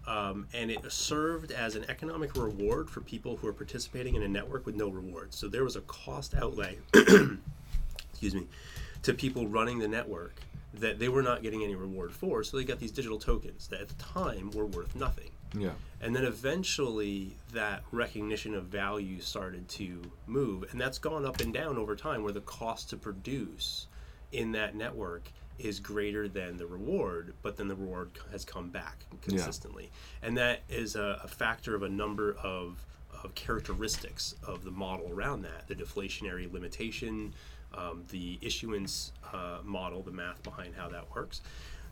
um, 0.06 0.46
and 0.54 0.70
it 0.70 0.90
served 0.90 1.50
as 1.50 1.74
an 1.74 1.84
economic 1.88 2.36
reward 2.36 2.88
for 2.88 3.00
people 3.00 3.36
who 3.36 3.48
are 3.48 3.52
participating 3.52 4.14
in 4.14 4.22
a 4.22 4.28
network 4.28 4.64
with 4.66 4.76
no 4.76 4.88
reward. 4.88 5.34
So 5.34 5.48
there 5.48 5.64
was 5.64 5.76
a 5.76 5.80
cost 5.82 6.34
outlay, 6.34 6.78
excuse 6.94 8.34
me, 8.34 8.46
to 9.02 9.14
people 9.14 9.48
running 9.48 9.78
the 9.78 9.88
network 9.88 10.40
that 10.74 10.98
they 10.98 11.08
were 11.08 11.22
not 11.22 11.42
getting 11.42 11.62
any 11.62 11.74
reward 11.74 12.12
for. 12.12 12.44
So 12.44 12.56
they 12.56 12.64
got 12.64 12.78
these 12.78 12.92
digital 12.92 13.18
tokens 13.18 13.66
that 13.68 13.80
at 13.80 13.88
the 13.88 13.94
time 13.94 14.50
were 14.52 14.66
worth 14.66 14.94
nothing. 14.94 15.30
Yeah. 15.58 15.70
And 16.00 16.14
then 16.14 16.24
eventually 16.24 17.36
that 17.52 17.82
recognition 17.90 18.54
of 18.54 18.64
value 18.64 19.20
started 19.20 19.68
to 19.70 20.02
move. 20.26 20.66
And 20.70 20.80
that's 20.80 20.98
gone 20.98 21.24
up 21.24 21.40
and 21.40 21.52
down 21.52 21.78
over 21.78 21.96
time 21.96 22.22
where 22.22 22.32
the 22.32 22.40
cost 22.42 22.90
to 22.90 22.96
produce 22.96 23.86
in 24.32 24.52
that 24.52 24.74
network 24.74 25.30
is 25.58 25.80
greater 25.80 26.28
than 26.28 26.56
the 26.56 26.66
reward, 26.66 27.34
but 27.42 27.56
then 27.56 27.68
the 27.68 27.74
reward 27.74 28.10
has 28.32 28.44
come 28.44 28.68
back 28.68 29.04
consistently. 29.22 29.90
And 30.22 30.36
that 30.36 30.62
is 30.68 30.96
a, 30.96 31.20
a 31.22 31.28
factor 31.28 31.74
of 31.74 31.82
a 31.82 31.88
number 31.88 32.36
of, 32.42 32.84
of 33.22 33.34
characteristics 33.34 34.34
of 34.46 34.64
the 34.64 34.70
model 34.70 35.10
around 35.10 35.42
that 35.42 35.66
the 35.68 35.74
deflationary 35.74 36.52
limitation, 36.52 37.34
um, 37.74 38.04
the 38.10 38.38
issuance 38.42 39.12
uh, 39.32 39.58
model, 39.64 40.02
the 40.02 40.10
math 40.10 40.42
behind 40.42 40.74
how 40.76 40.88
that 40.88 41.04
works. 41.14 41.40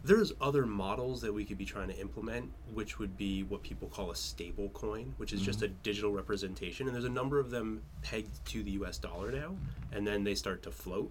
There's 0.04 0.34
other 0.38 0.66
models 0.66 1.22
that 1.22 1.32
we 1.32 1.46
could 1.46 1.56
be 1.56 1.64
trying 1.64 1.88
to 1.88 1.98
implement, 1.98 2.52
which 2.74 2.98
would 2.98 3.16
be 3.16 3.42
what 3.44 3.62
people 3.62 3.88
call 3.88 4.10
a 4.10 4.16
stable 4.16 4.68
coin, 4.74 5.14
which 5.16 5.32
is 5.32 5.40
just 5.40 5.62
a 5.62 5.68
digital 5.68 6.12
representation. 6.12 6.86
And 6.86 6.94
there's 6.94 7.06
a 7.06 7.08
number 7.08 7.40
of 7.40 7.50
them 7.50 7.80
pegged 8.02 8.44
to 8.48 8.62
the 8.62 8.72
US 8.72 8.98
dollar 8.98 9.32
now, 9.32 9.56
and 9.92 10.06
then 10.06 10.22
they 10.22 10.34
start 10.34 10.62
to 10.64 10.70
float. 10.70 11.10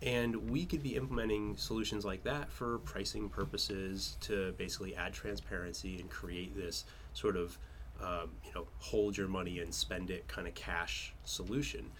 And 0.00 0.50
we 0.50 0.64
could 0.64 0.82
be 0.82 0.94
implementing 0.94 1.56
solutions 1.56 2.04
like 2.04 2.22
that 2.22 2.52
for 2.52 2.78
pricing 2.78 3.28
purposes 3.28 4.16
to 4.20 4.52
basically 4.52 4.94
add 4.94 5.12
transparency 5.12 5.98
and 5.98 6.08
create 6.08 6.56
this 6.56 6.84
sort 7.14 7.36
of, 7.36 7.58
um, 8.00 8.30
you 8.44 8.52
know, 8.54 8.68
hold 8.78 9.16
your 9.16 9.26
money 9.26 9.58
and 9.58 9.74
spend 9.74 10.10
it 10.10 10.28
kind 10.28 10.46
of 10.46 10.54
cash 10.54 11.14
solution. 11.24 11.90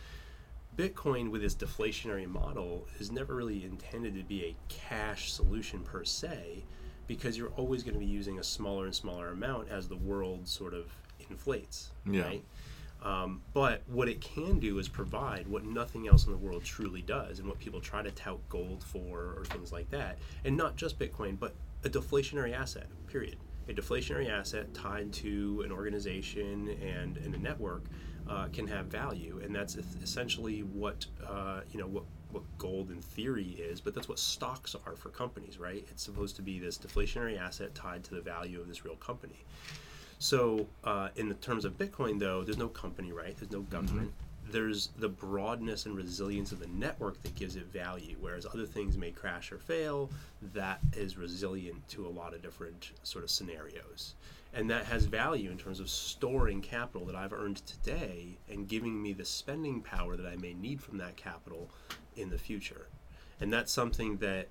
Bitcoin, 0.77 1.33
with 1.33 1.43
its 1.43 1.57
deflationary 1.57 2.29
model, 2.29 2.87
is 3.01 3.11
never 3.11 3.35
really 3.35 3.65
intended 3.65 4.15
to 4.15 4.23
be 4.23 4.45
a 4.45 4.57
cash 4.69 5.33
solution 5.33 5.81
per 5.81 6.05
se, 6.05 6.63
because 7.09 7.37
you're 7.37 7.53
always 7.57 7.83
going 7.83 7.95
to 7.95 8.01
be 8.01 8.07
using 8.07 8.39
a 8.39 8.45
smaller 8.45 8.85
and 8.85 8.95
smaller 8.95 9.31
amount 9.31 9.69
as 9.71 9.89
the 9.89 9.97
world 9.97 10.47
sort 10.47 10.73
of 10.73 10.85
inflates. 11.29 11.91
Yeah. 12.07 12.23
Right? 12.23 12.45
Um, 13.03 13.43
but 13.55 13.83
what 13.87 14.09
it 14.09 14.21
can 14.21 14.59
do 14.59 14.79
is 14.79 14.89
provide 14.89 15.47
what 15.47 15.65
nothing 15.65 16.09
else 16.09 16.27
in 16.27 16.33
the 16.33 16.39
world 16.39 16.65
truly 16.65 17.03
does, 17.03 17.39
and 17.39 17.49
what 17.49 17.59
people 17.59 17.81
try 17.81 18.03
to 18.03 18.11
tout 18.11 18.41
gold 18.49 18.83
for 18.83 19.35
or 19.37 19.45
things 19.45 19.73
like 19.73 19.89
that. 19.91 20.19
And 20.45 20.57
not 20.57 20.77
just 20.77 20.99
Bitcoin, 20.99 21.39
but 21.39 21.55
a 21.85 21.89
deflationary 21.89 22.53
asset, 22.53 22.87
period. 23.07 23.37
A 23.69 23.73
deflationary 23.73 24.31
asset 24.31 24.73
tied 24.75 25.13
to 25.15 25.63
an 25.65 25.71
organization 25.71 26.71
and, 26.83 27.19
and 27.19 27.35
a 27.35 27.39
network 27.39 27.85
uh, 28.29 28.49
can 28.53 28.67
have 28.67 28.87
value, 28.87 29.41
and 29.43 29.55
that's 29.55 29.77
essentially 30.03 30.61
what 30.61 31.07
uh, 31.27 31.61
you 31.71 31.79
know 31.79 31.87
what 31.87 32.05
what 32.31 32.43
gold 32.59 32.91
in 32.91 33.01
theory 33.01 33.57
is, 33.59 33.81
but 33.81 33.95
that's 33.95 34.09
what 34.09 34.19
stocks 34.19 34.77
are 34.87 34.97
for 34.97 35.09
companies, 35.09 35.59
right? 35.59 35.87
It's 35.91 36.03
supposed 36.03 36.37
to 36.37 36.43
be 36.43 36.59
this 36.59 36.77
deflationary 36.77 37.41
asset 37.41 37.75
tied 37.75 38.05
to 38.05 38.15
the 38.15 38.21
value 38.21 38.61
of 38.61 38.69
this 38.69 38.85
real 38.85 38.97
company. 38.97 39.45
So, 40.19 40.67
uh, 40.83 41.11
in 41.15 41.29
the 41.29 41.37
terms 41.37 41.65
of 41.65 41.79
Bitcoin, 41.79 42.19
though, 42.19 42.43
there's 42.43 42.59
no 42.59 42.69
company, 42.69 43.13
right? 43.13 43.37
There's 43.37 43.53
no 43.53 43.61
government. 43.61 44.13
There's 44.51 44.89
the 44.99 45.09
broadness 45.09 45.87
and 45.87 45.95
resilience 45.95 46.53
of 46.53 46.59
the 46.59 46.67
network 46.69 47.23
that 47.23 47.35
gives 47.35 47.55
it 47.55 47.67
value, 47.67 48.17
whereas 48.19 48.47
other 48.47 48.67
things 48.67 48.97
may 48.97 49.11
crash 49.11 49.53
or 49.53 49.59
fail. 49.59 50.11
That 50.55 50.81
is 50.97 51.17
resilient 51.17 51.87
to 51.91 52.07
a 52.07 52.09
lot 52.09 52.35
of 52.35 52.43
different 52.43 52.93
sort 53.03 53.25
of 53.25 53.31
scenarios. 53.31 54.15
And 54.55 54.69
that 54.71 54.87
has 54.87 55.05
value 55.05 55.51
in 55.51 55.59
terms 55.59 55.79
of 55.79 55.91
storing 55.91 56.63
capital 56.63 57.07
that 57.07 57.15
I've 57.15 57.35
earned 57.35 57.59
today 57.67 58.39
and 58.51 58.67
giving 58.67 59.01
me 59.01 59.13
the 59.13 59.25
spending 59.25 59.83
power 59.83 60.17
that 60.17 60.27
I 60.27 60.37
may 60.37 60.55
need 60.55 60.81
from 60.81 60.99
that 60.99 61.17
capital 61.17 61.71
in 62.17 62.31
the 62.31 62.39
future. 62.39 62.89
And 63.41 63.53
that's 63.53 63.71
something 63.71 64.17
that 64.17 64.49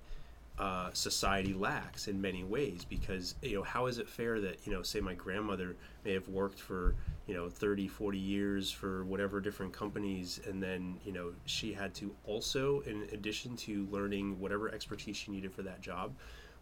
uh, 0.59 0.89
society 0.93 1.53
lacks 1.53 2.07
in 2.07 2.19
many 2.19 2.43
ways 2.43 2.83
because 2.83 3.35
you 3.43 3.55
know 3.55 3.63
how 3.63 3.85
is 3.85 3.99
it 3.99 4.09
fair 4.09 4.39
that 4.41 4.65
you 4.65 4.73
know 4.73 4.81
say 4.81 4.99
my 4.99 5.13
grandmother 5.13 5.75
may 6.03 6.13
have 6.13 6.27
worked 6.27 6.59
for 6.59 6.95
you 7.27 7.35
know 7.35 7.47
30 7.47 7.87
40 7.87 8.17
years 8.17 8.71
for 8.71 9.05
whatever 9.05 9.39
different 9.39 9.71
companies 9.71 10.39
and 10.47 10.61
then 10.61 10.97
you 11.05 11.11
know 11.11 11.31
she 11.45 11.71
had 11.71 11.93
to 11.93 12.15
also 12.25 12.79
in 12.81 13.07
addition 13.11 13.55
to 13.55 13.87
learning 13.91 14.39
whatever 14.39 14.73
expertise 14.73 15.15
she 15.15 15.29
needed 15.31 15.53
for 15.53 15.61
that 15.61 15.79
job 15.79 16.15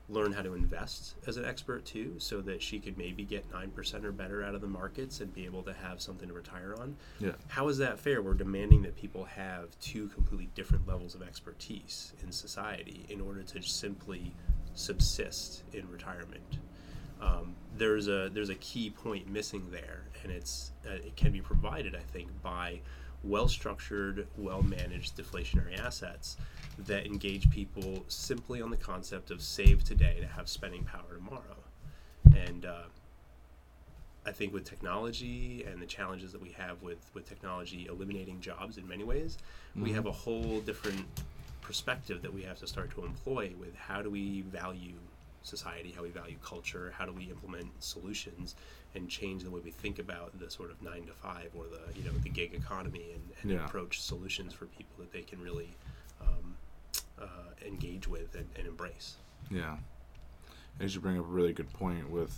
learn 0.08 0.32
how 0.32 0.42
to 0.42 0.54
invest 0.54 1.16
as 1.26 1.38
an 1.38 1.46
expert 1.46 1.84
too 1.84 2.16
so 2.20 2.42
that 2.42 2.62
she 2.62 2.80
could 2.80 2.98
maybe 2.98 3.24
get 3.24 3.52
9% 3.52 4.04
or 4.04 4.12
better 4.12 4.44
out 4.44 4.54
of 4.54 4.62
the 4.62 4.68
markets 4.68 5.20
and 5.20 5.34
be 5.34 5.46
able 5.46 5.64
to 5.64 5.74
have 5.74 6.00
something 6.00 6.28
to 6.28 6.34
retire 6.34 6.76
on. 6.80 6.96
Yeah. 7.20 7.32
how 7.48 7.68
is 7.70 7.78
that 7.80 8.00
fair? 8.00 8.22
We're 8.22 8.36
demanding 8.36 8.84
that 8.84 8.96
people 8.96 9.24
have 9.26 9.78
two 9.80 10.08
completely 10.10 10.50
different 10.54 10.88
levels 10.88 11.16
of 11.16 11.24
expertise 11.24 12.14
in 12.24 12.32
society 12.32 13.06
in 13.10 13.20
order 13.20 13.42
to 13.42 13.62
simply 13.62 14.34
subsist 14.76 15.64
in 15.74 15.90
retirement. 15.90 16.60
Um, 17.22 17.56
there's 17.78 18.08
a 18.08 18.30
there's 18.32 18.50
a 18.50 18.56
key 18.56 18.90
point 18.90 19.28
missing 19.30 19.68
there 19.72 20.04
and 20.24 20.32
it's 20.32 20.72
uh, 20.88 20.94
it 20.94 21.16
can 21.16 21.32
be 21.32 21.42
provided 21.42 21.96
i 21.96 22.00
think 22.14 22.30
by 22.42 22.80
well 23.26 23.48
structured 23.48 24.28
well 24.38 24.62
managed 24.62 25.18
deflationary 25.18 25.78
assets 25.80 26.38
that 26.78 27.06
engage 27.06 27.50
people 27.50 28.04
simply 28.08 28.62
on 28.62 28.70
the 28.70 28.78
concept 28.78 29.32
of 29.32 29.42
save 29.42 29.84
today 29.84 30.18
to 30.20 30.28
have 30.28 30.48
spending 30.48 30.84
power 30.84 31.16
tomorrow. 31.16 31.58
And 32.36 32.66
uh, 32.66 32.84
I 34.26 34.32
think 34.32 34.54
with 34.54 34.66
technology 34.66 35.66
and 35.70 35.82
the 35.82 35.86
challenges 35.86 36.32
that 36.32 36.42
we 36.42 36.50
have 36.52 36.82
with, 36.82 37.10
with 37.14 37.28
technology 37.30 37.88
eliminating 37.90 38.42
jobs 38.42 38.78
in 38.78 38.88
many 38.88 39.04
ways, 39.04 39.38
we 39.76 39.92
have 39.92 40.06
a 40.06 40.12
whole 40.12 40.60
different 40.62 41.06
perspective 41.62 42.22
that 42.22 42.34
we 42.34 42.44
have 42.44 42.60
to 42.60 42.68
start 42.68 42.92
to 42.92 43.06
employ 43.06 43.54
with 43.60 43.76
how 43.76 44.02
do 44.02 44.10
we 44.10 44.42
value 44.42 44.96
society, 45.50 45.94
how 45.96 46.04
we 46.04 46.10
value 46.10 46.38
culture, 46.44 46.94
how 46.98 47.06
do 47.06 47.14
we 47.14 47.26
implement 47.26 47.68
solutions 47.84 48.56
and 48.96 49.10
change 49.10 49.44
the 49.44 49.50
way 49.52 49.62
we 49.64 49.72
think 49.72 50.00
about 50.00 50.38
the 50.40 50.50
sort 50.50 50.72
of 50.72 50.82
nine 50.82 51.06
to 51.06 51.14
five 51.14 51.50
or 51.56 51.66
the 51.66 51.98
you 52.00 52.06
know 52.06 52.12
the 52.24 52.30
gig 52.30 52.54
economy 52.54 53.12
and, 53.14 53.24
and 53.42 53.52
Yeah. 53.52 53.66
approach 53.66 54.02
solutions 54.02 54.54
for 54.54 54.66
people 54.66 54.96
that 55.00 55.12
they 55.12 55.22
can 55.22 55.42
really 55.42 55.70
um, 56.22 56.56
uh, 57.22 57.26
engage 57.66 58.08
with 58.08 58.34
and, 58.36 58.48
and 58.58 58.68
embrace. 58.68 59.18
Yeah. 59.52 59.78
As 60.80 60.96
you 60.96 61.02
bring 61.02 61.18
up 61.18 61.26
a 61.26 61.28
really 61.28 61.54
good 61.54 61.72
point 61.74 62.10
with, 62.10 62.34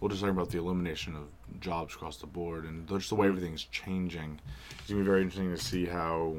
we'll 0.00 0.10
just 0.10 0.20
talk 0.20 0.30
about 0.30 0.50
the 0.50 0.58
elimination 0.58 1.16
of 1.16 1.60
jobs 1.60 1.94
across 1.94 2.18
the 2.18 2.26
board 2.26 2.64
and 2.64 2.86
just 2.88 3.08
the 3.08 3.14
way 3.14 3.26
everything's 3.26 3.64
changing. 3.64 4.38
It's 4.78 4.90
gonna 4.90 5.00
be 5.00 5.06
very 5.06 5.22
interesting 5.22 5.50
to 5.54 5.60
see 5.62 5.86
how 5.86 6.36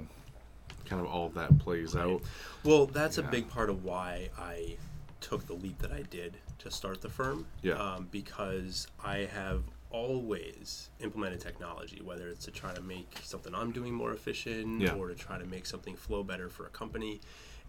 kind 0.86 1.02
of 1.02 1.08
all 1.08 1.26
of 1.26 1.34
that 1.34 1.58
plays 1.58 1.96
out. 1.96 2.22
Well, 2.64 2.86
that's 2.86 3.18
a 3.18 3.24
big 3.24 3.50
part 3.50 3.70
of 3.72 3.84
why 3.84 4.30
I 4.38 4.78
took 5.26 5.48
the 5.48 5.54
leap 5.54 5.80
that 5.80 5.92
I 5.92 6.04
did 6.04 6.38
to 6.60 6.70
start 6.70 7.02
the 7.02 7.10
firm. 7.10 7.48
Yeah. 7.64 7.74
Um, 7.74 8.08
because 8.12 8.88
I 9.04 9.28
have 9.34 9.64
always 9.90 10.90
implemented 11.00 11.40
technology, 11.42 12.00
whether 12.04 12.28
it's 12.28 12.46
to 12.46 12.52
try 12.52 12.74
to 12.74 12.82
make 12.82 13.18
something 13.24 13.56
I'm 13.56 13.72
doing 13.72 13.92
more 13.94 14.12
efficient 14.14 14.82
Yeah. 14.82 14.94
or 14.94 15.08
to 15.08 15.16
try 15.16 15.40
to 15.40 15.46
make 15.46 15.66
something 15.66 15.96
flow 15.96 16.24
better 16.24 16.48
for 16.50 16.68
a 16.68 16.70
company. 16.70 17.22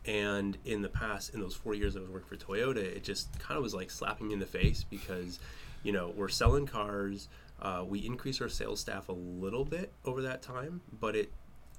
And 0.04 0.58
in 0.66 0.82
the 0.82 0.88
past, 0.90 1.32
in 1.34 1.40
those 1.40 1.54
four 1.54 1.74
years 1.74 1.96
I 1.96 2.00
was 2.00 2.10
working 2.10 2.28
for 2.28 2.36
Toyota, 2.36 2.76
it 2.76 3.02
just 3.02 3.38
kind 3.38 3.56
of 3.56 3.62
was 3.62 3.74
like 3.74 3.90
slapping 3.90 4.28
me 4.28 4.34
in 4.34 4.40
the 4.40 4.46
face 4.46 4.84
because, 4.84 5.38
you 5.82 5.92
know, 5.92 6.12
we're 6.14 6.28
selling 6.28 6.66
cars. 6.66 7.28
Uh, 7.60 7.84
we 7.88 8.00
increased 8.00 8.42
our 8.42 8.50
sales 8.50 8.80
staff 8.80 9.08
a 9.08 9.12
little 9.12 9.64
bit 9.64 9.92
over 10.04 10.20
that 10.22 10.42
time, 10.42 10.82
but 11.00 11.16
it 11.16 11.32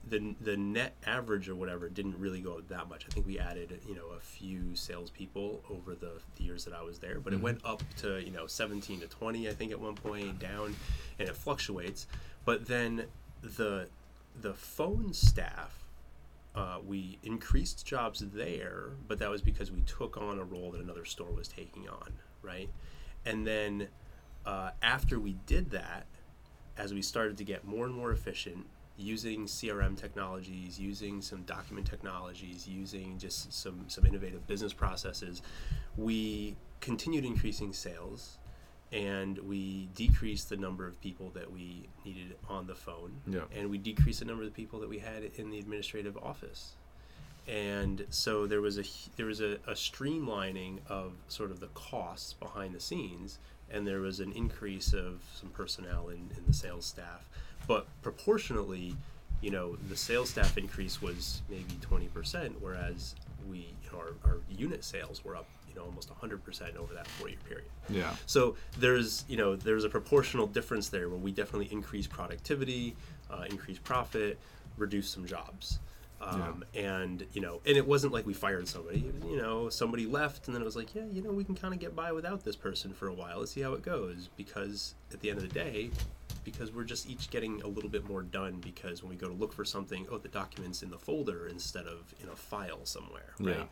the 0.10 0.36
the 0.42 0.58
net 0.58 0.96
average 1.06 1.50
or 1.50 1.56
whatever 1.56 1.90
didn't 1.90 2.18
really 2.20 2.42
go 2.42 2.54
up 2.54 2.68
that 2.70 2.90
much. 2.90 3.06
I 3.06 3.14
think 3.14 3.26
we 3.26 3.40
added 3.40 3.80
you 3.88 3.96
know 3.96 4.08
a 4.16 4.20
few 4.20 4.76
salespeople 4.76 5.64
over 5.70 5.96
the, 5.96 6.14
the 6.36 6.44
years 6.44 6.66
that 6.66 6.74
I 6.74 6.82
was 6.84 7.00
there, 7.00 7.20
but 7.20 7.34
it 7.34 7.42
went 7.42 7.60
up 7.66 7.84
to 7.98 8.24
you 8.24 8.32
know 8.32 8.48
17 8.48 9.02
to 9.02 9.08
20 9.08 9.50
I 9.50 9.54
think 9.54 9.72
at 9.72 9.80
one 9.80 9.96
point 9.96 10.40
down, 10.40 10.76
and 11.20 11.28
it 11.28 11.36
fluctuates. 11.36 12.08
But 12.46 12.66
then 12.66 13.06
the 13.42 13.88
the 14.40 14.54
phone 14.54 15.14
staff. 15.14 15.84
Uh, 16.56 16.80
we 16.88 17.20
increased 17.22 17.86
jobs 17.86 18.24
there, 18.34 18.90
but 19.08 19.20
that 19.20 19.30
was 19.30 19.44
because 19.44 19.72
we 19.72 19.82
took 19.82 20.18
on 20.18 20.40
a 20.40 20.44
role 20.44 20.72
that 20.72 20.82
another 20.82 21.06
store 21.06 21.32
was 21.32 21.48
taking 21.48 21.88
on, 21.88 22.14
right? 22.42 22.68
And 23.28 23.46
then 23.46 23.90
uh, 24.44 24.72
after 24.82 25.20
we 25.20 25.34
did 25.46 25.70
that, 25.70 26.08
as 26.76 26.96
we 26.96 27.04
started 27.04 27.38
to 27.38 27.44
get 27.44 27.64
more 27.66 27.86
and 27.86 27.94
more 27.94 28.12
efficient 28.12 28.66
using 28.98 29.46
CRM 29.46 29.96
technologies, 29.98 30.80
using 30.80 31.22
some 31.22 31.44
document 31.44 31.88
technologies, 31.88 32.68
using 32.68 33.18
just 33.18 33.54
some, 33.54 33.86
some 33.88 34.06
innovative 34.06 34.46
business 34.48 34.74
processes, 34.74 35.42
we 35.96 36.56
continued 36.80 37.24
increasing 37.24 37.74
sales 37.74 38.38
and 38.92 39.38
we 39.40 39.90
decreased 39.96 40.50
the 40.50 40.58
number 40.58 40.88
of 40.88 41.00
people 41.02 41.30
that 41.32 41.52
we 41.52 41.88
needed 42.06 42.36
on 42.50 42.68
the 42.68 42.76
phone. 42.76 43.12
Yeah. 43.28 43.42
and 43.56 43.70
we 43.70 43.78
decreased 43.78 44.20
the 44.20 44.26
number 44.26 44.44
of 44.44 44.54
people 44.54 44.80
that 44.80 44.90
we 44.90 45.00
had 45.00 45.24
in 45.36 45.52
the 45.52 45.60
administrative 45.60 46.18
office. 46.18 46.74
And 47.48 48.06
so 48.10 48.46
there 48.46 48.62
was 48.62 48.78
a 48.78 48.84
there 49.16 49.26
was 49.26 49.40
a, 49.40 49.54
a 49.68 49.74
streamlining 49.74 50.80
of 50.90 51.14
sort 51.28 51.52
of 51.52 51.60
the 51.60 51.68
costs 51.68 52.34
behind 52.34 52.74
the 52.74 52.80
scenes 52.80 53.40
and 53.70 53.86
there 53.86 54.00
was 54.00 54.20
an 54.20 54.32
increase 54.34 54.94
of 54.94 55.22
some 55.34 55.50
personnel 55.50 56.10
in, 56.10 56.30
in 56.38 56.44
the 56.46 56.54
sales 56.54 56.86
staff 56.86 57.30
but 57.68 57.86
proportionately 58.02 58.96
you 59.42 59.52
know 59.52 59.76
the 59.90 59.96
sales 59.96 60.30
staff 60.30 60.58
increase 60.58 61.02
was 61.02 61.42
maybe 61.50 61.74
20% 61.82 62.54
whereas 62.60 63.14
we 63.50 63.58
you 63.84 63.92
know, 63.92 64.00
our, 64.00 64.14
our 64.32 64.38
unit 64.50 64.84
sales 64.84 65.24
were 65.24 65.36
up 65.36 65.46
you 65.70 65.76
know 65.76 65.84
almost 65.84 66.10
100% 66.14 66.76
over 66.78 66.94
that 66.94 67.08
four 67.08 67.30
year 67.30 67.38
period 67.48 67.68
Yeah. 67.90 68.16
so 68.26 68.56
there's 68.80 69.26
you 69.28 69.38
know 69.38 69.56
there's 69.56 69.84
a 69.84 69.90
proportional 69.90 70.48
difference 70.48 70.90
there 70.90 71.08
where 71.10 71.20
we 71.20 71.32
definitely 71.32 71.70
increase 71.72 72.08
productivity, 72.08 72.96
uh, 73.30 73.46
increase 73.50 73.78
profit, 73.78 74.40
reduce 74.78 75.10
some 75.10 75.26
jobs. 75.26 75.80
Um, 76.20 76.66
And 76.76 77.24
you 77.34 77.42
know, 77.42 77.62
and 77.68 77.78
it 77.78 77.86
wasn't 77.88 78.12
like 78.12 78.26
we 78.26 78.34
fired 78.34 78.68
somebody. 78.68 79.06
It 79.08 79.14
was, 79.22 79.32
you 79.32 79.38
know, 79.38 79.70
somebody 79.70 80.08
left, 80.08 80.48
and 80.48 80.56
then 80.56 80.64
it 80.64 80.66
was 80.66 80.76
like, 80.76 80.96
yeah, 80.96 81.04
you 81.12 81.22
know, 81.22 81.32
we 81.32 81.44
can 81.44 81.54
kind 81.54 81.76
of 81.76 81.80
get 81.80 81.96
by 81.96 82.12
without 82.12 82.44
this 82.44 82.56
person 82.56 82.92
for 82.92 83.08
a 83.08 83.14
while. 83.14 83.38
Let's 83.40 83.52
see 83.52 83.62
how 83.62 83.74
it 83.74 83.84
goes. 83.84 84.30
Because 84.36 84.96
at 85.14 85.20
the 85.20 85.30
end 85.30 85.38
of 85.38 85.48
the 85.48 85.54
day, 85.54 85.92
because 86.52 86.72
we're 86.72 86.86
just 86.86 87.10
each 87.10 87.30
getting 87.30 87.62
a 87.64 87.68
little 87.68 87.90
bit 87.90 88.08
more 88.08 88.22
done. 88.24 88.56
Because 88.62 89.04
when 89.04 89.10
we 89.10 89.18
go 89.18 89.28
to 89.28 89.34
look 89.34 89.52
for 89.52 89.66
something, 89.66 90.08
oh, 90.10 90.18
the 90.18 90.30
document's 90.30 90.82
in 90.82 90.90
the 90.90 90.98
folder 90.98 91.48
instead 91.48 91.86
of 91.88 92.14
in 92.24 92.30
a 92.30 92.36
file 92.36 92.86
somewhere, 92.86 93.34
right? 93.40 93.58
Yeah. 93.58 93.64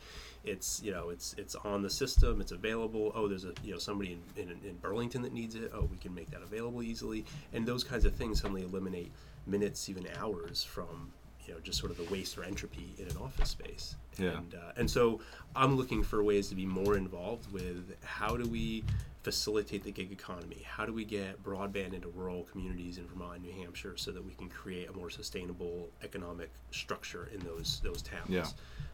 it's 0.51 0.81
you 0.83 0.91
know 0.91 1.09
it's 1.09 1.33
it's 1.37 1.55
on 1.55 1.81
the 1.81 1.89
system 1.89 2.41
it's 2.41 2.51
available 2.51 3.11
oh 3.15 3.27
there's 3.27 3.45
a 3.45 3.53
you 3.63 3.71
know 3.73 3.79
somebody 3.79 4.11
in, 4.35 4.43
in, 4.43 4.49
in 4.69 4.75
burlington 4.81 5.21
that 5.23 5.33
needs 5.33 5.55
it 5.55 5.71
oh 5.73 5.87
we 5.89 5.97
can 5.97 6.13
make 6.13 6.29
that 6.29 6.41
available 6.43 6.83
easily 6.83 7.25
and 7.53 7.65
those 7.65 7.83
kinds 7.83 8.05
of 8.05 8.13
things 8.13 8.41
suddenly 8.41 8.61
eliminate 8.61 9.11
minutes 9.47 9.89
even 9.89 10.05
hours 10.19 10.63
from 10.63 11.11
you 11.47 11.53
know 11.53 11.59
just 11.61 11.79
sort 11.79 11.91
of 11.91 11.97
the 11.97 12.03
waste 12.13 12.37
or 12.37 12.43
entropy 12.43 12.93
in 12.99 13.07
an 13.07 13.17
office 13.17 13.49
space 13.49 13.95
Yeah. 14.19 14.37
and 14.37 14.53
uh, 14.53 14.71
and 14.79 14.87
so 14.89 15.19
i'm 15.55 15.75
looking 15.77 16.03
for 16.03 16.23
ways 16.23 16.47
to 16.49 16.55
be 16.55 16.65
more 16.81 16.95
involved 16.95 17.51
with 17.51 17.95
how 18.03 18.37
do 18.37 18.47
we 18.47 18.83
facilitate 19.25 19.83
the 19.83 19.91
gig 19.91 20.11
economy? 20.11 20.61
How 20.63 20.85
do 20.85 20.93
we 20.93 21.03
get 21.03 21.43
broadband 21.43 21.95
into 21.95 22.09
rural 22.09 22.43
communities 22.43 22.99
in 22.99 23.07
vermont 23.07 23.37
and 23.37 23.43
new 23.43 23.51
hampshire 23.59 23.97
so 23.97 24.11
that 24.11 24.23
we 24.23 24.33
can 24.33 24.47
create 24.47 24.87
a 24.87 24.93
more 24.93 25.09
sustainable 25.09 25.89
economic 26.03 26.51
structure 26.69 27.27
in 27.33 27.39
those 27.39 27.81
those 27.83 28.03
towns? 28.03 28.29
Yeah. 28.29 28.45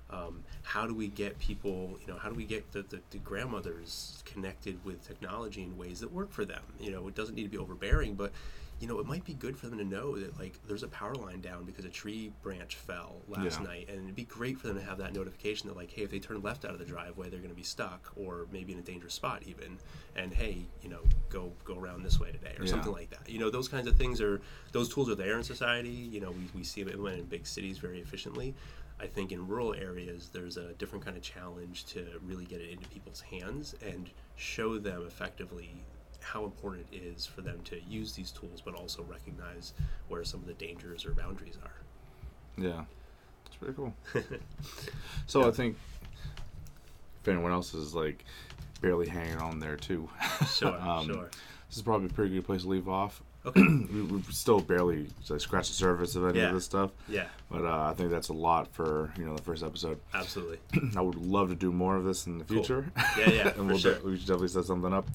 um, 0.09 0.41
how 0.63 0.87
do 0.87 0.95
we 0.95 1.09
get 1.09 1.37
people 1.37 1.97
you 1.99 2.07
know 2.07 2.17
how 2.17 2.29
do 2.29 2.35
we 2.35 2.45
get 2.45 2.71
the, 2.71 2.83
the, 2.83 3.01
the 3.09 3.17
grandmothers 3.17 4.23
connected 4.23 4.79
with 4.85 5.05
technology 5.05 5.63
in 5.63 5.77
ways 5.77 5.99
that 5.99 6.09
work 6.13 6.31
for 6.31 6.45
them? 6.45 6.63
You 6.79 6.91
know 6.91 7.09
it 7.09 7.15
doesn't 7.15 7.35
need 7.35 7.43
to 7.43 7.49
be 7.49 7.57
overbearing 7.57 8.13
but 8.13 8.31
you 8.81 8.87
know 8.87 8.99
it 8.99 9.05
might 9.05 9.23
be 9.23 9.33
good 9.35 9.55
for 9.55 9.67
them 9.67 9.77
to 9.77 9.85
know 9.85 10.17
that 10.17 10.37
like 10.39 10.55
there's 10.67 10.81
a 10.81 10.87
power 10.87 11.13
line 11.15 11.39
down 11.39 11.63
because 11.65 11.85
a 11.85 11.89
tree 11.89 12.33
branch 12.41 12.75
fell 12.75 13.21
last 13.27 13.59
Yeah. 13.61 13.67
night 13.67 13.87
and 13.89 14.03
it'd 14.03 14.15
be 14.15 14.23
great 14.23 14.57
for 14.57 14.67
them 14.67 14.77
to 14.77 14.83
have 14.83 14.97
that 14.97 15.13
notification 15.13 15.67
that 15.69 15.77
like 15.77 15.91
hey 15.91 16.01
if 16.01 16.09
they 16.11 16.19
turn 16.19 16.41
left 16.41 16.65
out 16.65 16.71
of 16.71 16.79
the 16.79 16.85
driveway 16.85 17.29
they're 17.29 17.39
going 17.39 17.51
to 17.51 17.55
be 17.55 17.63
stuck 17.63 18.11
or 18.15 18.47
maybe 18.51 18.73
in 18.73 18.79
a 18.79 18.81
dangerous 18.81 19.13
spot 19.13 19.43
even 19.45 19.77
and 20.15 20.33
hey 20.33 20.65
you 20.81 20.89
know 20.89 21.01
go 21.29 21.53
go 21.63 21.77
around 21.77 22.01
this 22.03 22.19
way 22.19 22.31
today 22.31 22.55
or 22.59 22.65
Yeah. 22.65 22.71
something 22.71 22.91
like 22.91 23.11
that 23.11 23.29
you 23.29 23.37
know 23.39 23.51
those 23.51 23.67
kinds 23.67 23.87
of 23.87 23.95
things 23.95 24.19
are 24.19 24.41
those 24.71 24.91
tools 24.91 25.09
are 25.09 25.15
there 25.15 25.37
in 25.37 25.43
society 25.43 25.89
you 25.89 26.19
know 26.19 26.31
we, 26.31 26.49
we 26.55 26.63
see 26.63 26.81
them 26.81 26.91
implemented 26.93 27.21
in 27.21 27.25
big 27.27 27.45
cities 27.45 27.77
very 27.77 27.99
efficiently 28.01 28.55
I 28.99 29.07
think 29.07 29.31
in 29.31 29.47
rural 29.47 29.73
areas, 29.73 30.29
there's 30.31 30.57
a 30.57 30.73
different 30.73 31.03
kind 31.03 31.17
of 31.17 31.23
challenge 31.23 31.85
to 31.85 32.05
really 32.23 32.45
get 32.45 32.61
it 32.61 32.69
into 32.69 32.87
people's 32.87 33.21
hands 33.21 33.73
and 33.83 34.11
show 34.35 34.77
them 34.77 35.07
effectively 35.07 35.83
how 36.21 36.43
important 36.45 36.85
it 36.91 37.03
is 37.03 37.25
for 37.25 37.41
them 37.41 37.59
to 37.65 37.79
use 37.89 38.13
these 38.13 38.31
tools, 38.31 38.61
but 38.63 38.75
also 38.75 39.03
recognize 39.03 39.73
where 40.07 40.23
some 40.23 40.39
of 40.41 40.47
the 40.47 40.53
dangers 40.53 41.05
or 41.05 41.11
boundaries 41.13 41.57
are. 41.63 42.63
Yeah. 42.63 42.83
It's 43.47 43.55
pretty 43.55 43.73
cool. 43.73 43.93
So 45.27 45.47
I 45.47 45.51
think 45.51 45.77
if 47.21 47.27
anyone 47.27 47.51
else 47.51 47.73
is 47.73 47.93
like 47.93 48.25
barely 48.81 49.07
hanging 49.07 49.37
on 49.37 49.59
there 49.59 49.77
too, 49.77 50.09
Sure, 50.53 50.75
um, 50.81 51.05
sure. 51.07 51.29
this 51.69 51.77
is 51.77 51.81
probably 51.81 52.07
a 52.07 52.09
pretty 52.09 52.35
good 52.35 52.45
place 52.45 52.63
to 52.63 52.67
leave 52.69 52.89
off. 52.89 53.21
Okay. 53.45 53.61
we, 53.93 54.01
we've 54.03 54.25
still 54.31 54.59
barely 54.59 55.07
like, 55.29 55.41
scratched 55.41 55.69
the 55.69 55.75
surface 55.75 56.15
of 56.15 56.25
any 56.27 56.39
Yeah. 56.39 56.49
of 56.49 56.53
this 56.55 56.65
stuff. 56.65 56.91
Yeah, 57.09 57.25
But 57.49 57.65
uh, 57.65 57.89
I 57.89 57.93
think 57.95 58.11
that's 58.11 58.29
a 58.29 58.33
lot 58.33 58.67
for 58.73 59.11
you 59.17 59.25
know 59.25 59.35
the 59.35 59.41
first 59.41 59.63
episode. 59.63 59.99
absolutely. 60.13 60.59
I 60.95 61.01
would 61.01 61.15
love 61.15 61.49
to 61.49 61.55
do 61.55 61.71
more 61.71 61.95
of 61.95 62.03
this 62.03 62.27
in 62.27 62.37
the 62.37 62.43
Cool. 62.45 62.57
future. 62.63 62.91
Yeah, 63.17 63.29
yeah, 63.31 63.47
and 63.57 63.67
we'll 63.67 63.77
sure. 63.79 63.95
de- 63.95 64.05
we 64.05 64.17
should 64.17 64.27
definitely 64.27 64.49
set 64.49 64.65
something 64.65 64.93
up. 64.93 65.07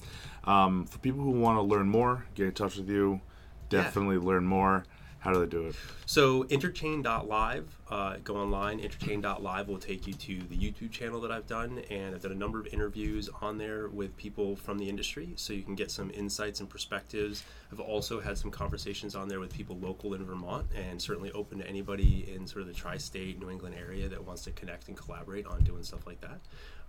Um, 0.43 0.85
for 0.85 0.97
people 0.99 1.21
who 1.23 1.31
want 1.31 1.57
to 1.57 1.61
learn 1.61 1.87
more, 1.89 2.25
get 2.35 2.47
in 2.47 2.51
touch 2.53 2.75
with 2.77 2.89
you. 2.89 3.21
Yeah. 3.69 3.83
Definitely 3.83 4.17
learn 4.17 4.45
more. 4.45 4.83
How 5.19 5.33
do 5.33 5.39
they 5.39 5.45
do 5.47 5.67
it? 5.67 5.75
So 6.05 6.43
interchain.live, 6.45 7.79
uh, 7.89 8.17
go 8.23 8.37
online. 8.37 8.79
Interchain.live 8.79 9.67
will 9.67 9.79
take 9.79 10.07
you 10.07 10.13
to 10.13 10.39
the 10.43 10.55
YouTube 10.55 10.91
channel 10.91 11.19
that 11.21 11.31
I've 11.31 11.47
done, 11.47 11.81
and 11.89 12.15
I've 12.15 12.21
done 12.21 12.31
a 12.31 12.35
number 12.35 12.59
of 12.59 12.67
interviews 12.67 13.29
on 13.41 13.57
there 13.57 13.87
with 13.87 14.15
people 14.15 14.55
from 14.55 14.77
the 14.77 14.87
industry, 14.87 15.33
so 15.35 15.53
you 15.53 15.63
can 15.63 15.75
get 15.75 15.91
some 15.91 16.11
insights 16.11 16.59
and 16.59 16.69
perspectives. 16.69 17.43
I've 17.71 17.79
also 17.79 18.21
had 18.21 18.37
some 18.37 18.51
conversations 18.51 19.15
on 19.15 19.27
there 19.27 19.39
with 19.39 19.53
people 19.53 19.77
local 19.77 20.13
in 20.13 20.23
Vermont, 20.23 20.67
and 20.75 21.01
certainly 21.01 21.31
open 21.31 21.57
to 21.59 21.67
anybody 21.67 22.31
in 22.33 22.47
sort 22.47 22.61
of 22.61 22.67
the 22.67 22.73
tri-state 22.73 23.39
New 23.39 23.49
England 23.49 23.75
area 23.77 24.07
that 24.07 24.23
wants 24.23 24.43
to 24.43 24.51
connect 24.51 24.87
and 24.87 24.95
collaborate 24.95 25.45
on 25.47 25.63
doing 25.63 25.83
stuff 25.83 26.05
like 26.05 26.21
that. 26.21 26.39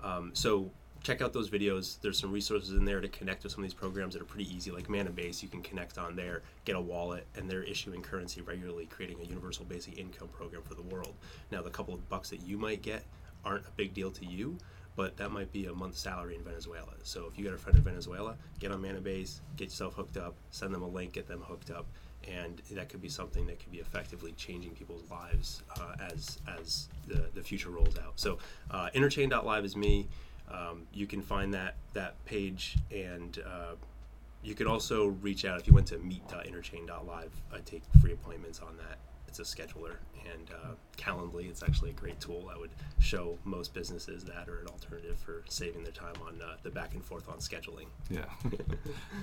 Um, 0.00 0.30
so 0.34 0.70
check 1.02 1.22
out 1.22 1.32
those 1.32 1.50
videos. 1.50 2.00
There's 2.00 2.18
some 2.18 2.32
resources 2.32 2.70
in 2.70 2.84
there 2.84 3.00
to 3.00 3.08
connect 3.08 3.42
with 3.42 3.52
some 3.52 3.62
of 3.62 3.70
these 3.70 3.74
programs 3.74 4.14
that 4.14 4.22
are 4.22 4.26
pretty 4.26 4.52
easy, 4.54 4.70
like 4.70 4.88
Mannabase. 4.88 5.42
You 5.42 5.48
can 5.48 5.62
connect 5.62 5.98
on 5.98 6.16
there, 6.16 6.42
get 6.64 6.76
a 6.76 6.80
wallet, 6.80 7.26
and 7.36 7.50
they're 7.50 7.62
issuing 7.62 8.02
currency 8.02 8.40
regularly, 8.40 8.86
creating 8.86 9.18
a 9.20 9.24
universal 9.24 9.64
basic 9.64 9.98
income 9.98 10.28
program 10.28 10.62
for 10.62 10.74
the 10.74 10.82
world. 10.82 11.14
Now, 11.50 11.62
the 11.62 11.70
couple 11.70 11.94
of 11.94 12.08
bucks 12.08 12.30
that 12.30 12.40
you 12.40 12.58
might 12.58 12.82
get 12.82 13.04
aren't 13.44 13.66
a 13.66 13.70
big 13.76 13.94
deal 13.94 14.10
to 14.10 14.26
you, 14.26 14.58
but 14.96 15.16
that 15.16 15.30
might 15.30 15.52
be 15.52 15.66
a 15.66 15.72
month's 15.72 16.00
salary 16.00 16.34
in 16.34 16.42
Venezuela. 16.42 16.92
So 17.04 17.26
if 17.30 17.38
you 17.38 17.44
got 17.44 17.54
a 17.54 17.58
friend 17.58 17.78
in 17.78 17.84
Venezuela, 17.84 18.36
get 18.58 18.72
on 18.72 18.82
Mannabase, 18.82 19.40
get 19.56 19.66
yourself 19.66 19.94
hooked 19.94 20.16
up, 20.16 20.34
send 20.50 20.74
them 20.74 20.82
a 20.82 20.88
link, 20.88 21.12
get 21.12 21.28
them 21.28 21.40
hooked 21.40 21.70
up, 21.70 21.86
and 22.26 22.60
that 22.72 22.88
could 22.88 23.00
be 23.00 23.08
something 23.08 23.46
that 23.46 23.60
could 23.60 23.70
be 23.70 23.78
effectively 23.78 24.32
changing 24.32 24.72
people's 24.72 25.08
lives 25.08 25.62
uh, 25.78 25.94
as 26.12 26.38
as 26.58 26.88
the, 27.06 27.26
the 27.34 27.42
future 27.42 27.70
rolls 27.70 27.96
out. 27.96 28.14
So 28.16 28.38
uh, 28.70 28.90
interchain.live 28.94 29.64
is 29.64 29.76
me. 29.76 30.08
Um, 30.50 30.86
you 30.92 31.06
can 31.06 31.22
find 31.22 31.52
that 31.54 31.76
that 31.94 32.22
page, 32.24 32.76
and 32.90 33.38
uh, 33.46 33.74
you 34.42 34.54
could 34.54 34.66
also 34.66 35.06
reach 35.06 35.44
out 35.44 35.60
if 35.60 35.66
you 35.66 35.74
went 35.74 35.86
to 35.88 35.98
meet.interchain.live. 35.98 37.32
I 37.52 37.58
take 37.64 37.82
free 38.00 38.12
appointments 38.12 38.60
on 38.60 38.76
that. 38.78 38.98
It's 39.28 39.38
a 39.38 39.42
scheduler, 39.42 39.96
and 40.32 40.50
uh, 40.50 40.68
Calendly. 40.96 41.48
It's 41.50 41.62
actually 41.62 41.90
a 41.90 41.92
great 41.92 42.18
tool. 42.18 42.50
I 42.52 42.58
would 42.58 42.70
show 42.98 43.38
most 43.44 43.74
businesses 43.74 44.24
that 44.24 44.48
are 44.48 44.60
an 44.60 44.66
alternative 44.68 45.18
for 45.18 45.44
saving 45.48 45.82
their 45.84 45.92
time 45.92 46.14
on 46.26 46.40
uh, 46.42 46.56
the 46.62 46.70
back 46.70 46.94
and 46.94 47.04
forth 47.04 47.28
on 47.28 47.36
scheduling. 47.36 47.86
Yeah, 48.10 48.24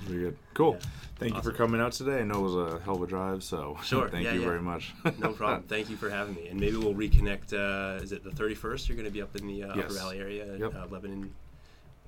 pretty 0.06 0.20
good. 0.22 0.38
Cool. 0.54 0.74
Yeah. 0.80 0.86
Thank 1.18 1.36
you 1.36 1.42
for 1.42 1.52
coming 1.52 1.82
out 1.82 1.94
today. 1.94 2.20
I 2.20 2.24
know 2.24 2.36
it 2.46 2.52
was 2.52 2.74
a 2.74 2.80
hell 2.82 2.96
of 2.96 3.02
a 3.02 3.08
drive, 3.08 3.44
so 3.44 3.78
Sure. 3.84 4.08
thank 4.10 4.26
Yeah, 4.26 4.34
you 4.34 4.42
yeah. 4.42 4.46
very 4.48 4.62
much. 4.62 4.94
No 5.18 5.34
problem. 5.34 5.64
Thank 5.68 5.90
you 5.90 5.98
for 5.98 6.10
having 6.12 6.36
me, 6.36 6.48
and 6.50 6.60
maybe 6.60 6.78
we'll 6.78 6.94
reconnect. 6.94 7.54
Uh, 7.54 8.02
is 8.04 8.12
it 8.12 8.24
the 8.24 8.30
31st? 8.30 8.88
You're 8.88 8.96
going 8.96 9.06
to 9.06 9.12
be 9.12 9.22
up 9.24 9.36
in 9.36 9.48
the 9.48 9.64
uh, 9.64 9.76
Yes. 9.76 9.86
Upper 9.86 9.94
Valley 9.96 10.20
area, 10.20 10.56
Yep. 10.58 10.76
uh, 10.76 10.86
Lebanon. 10.92 11.34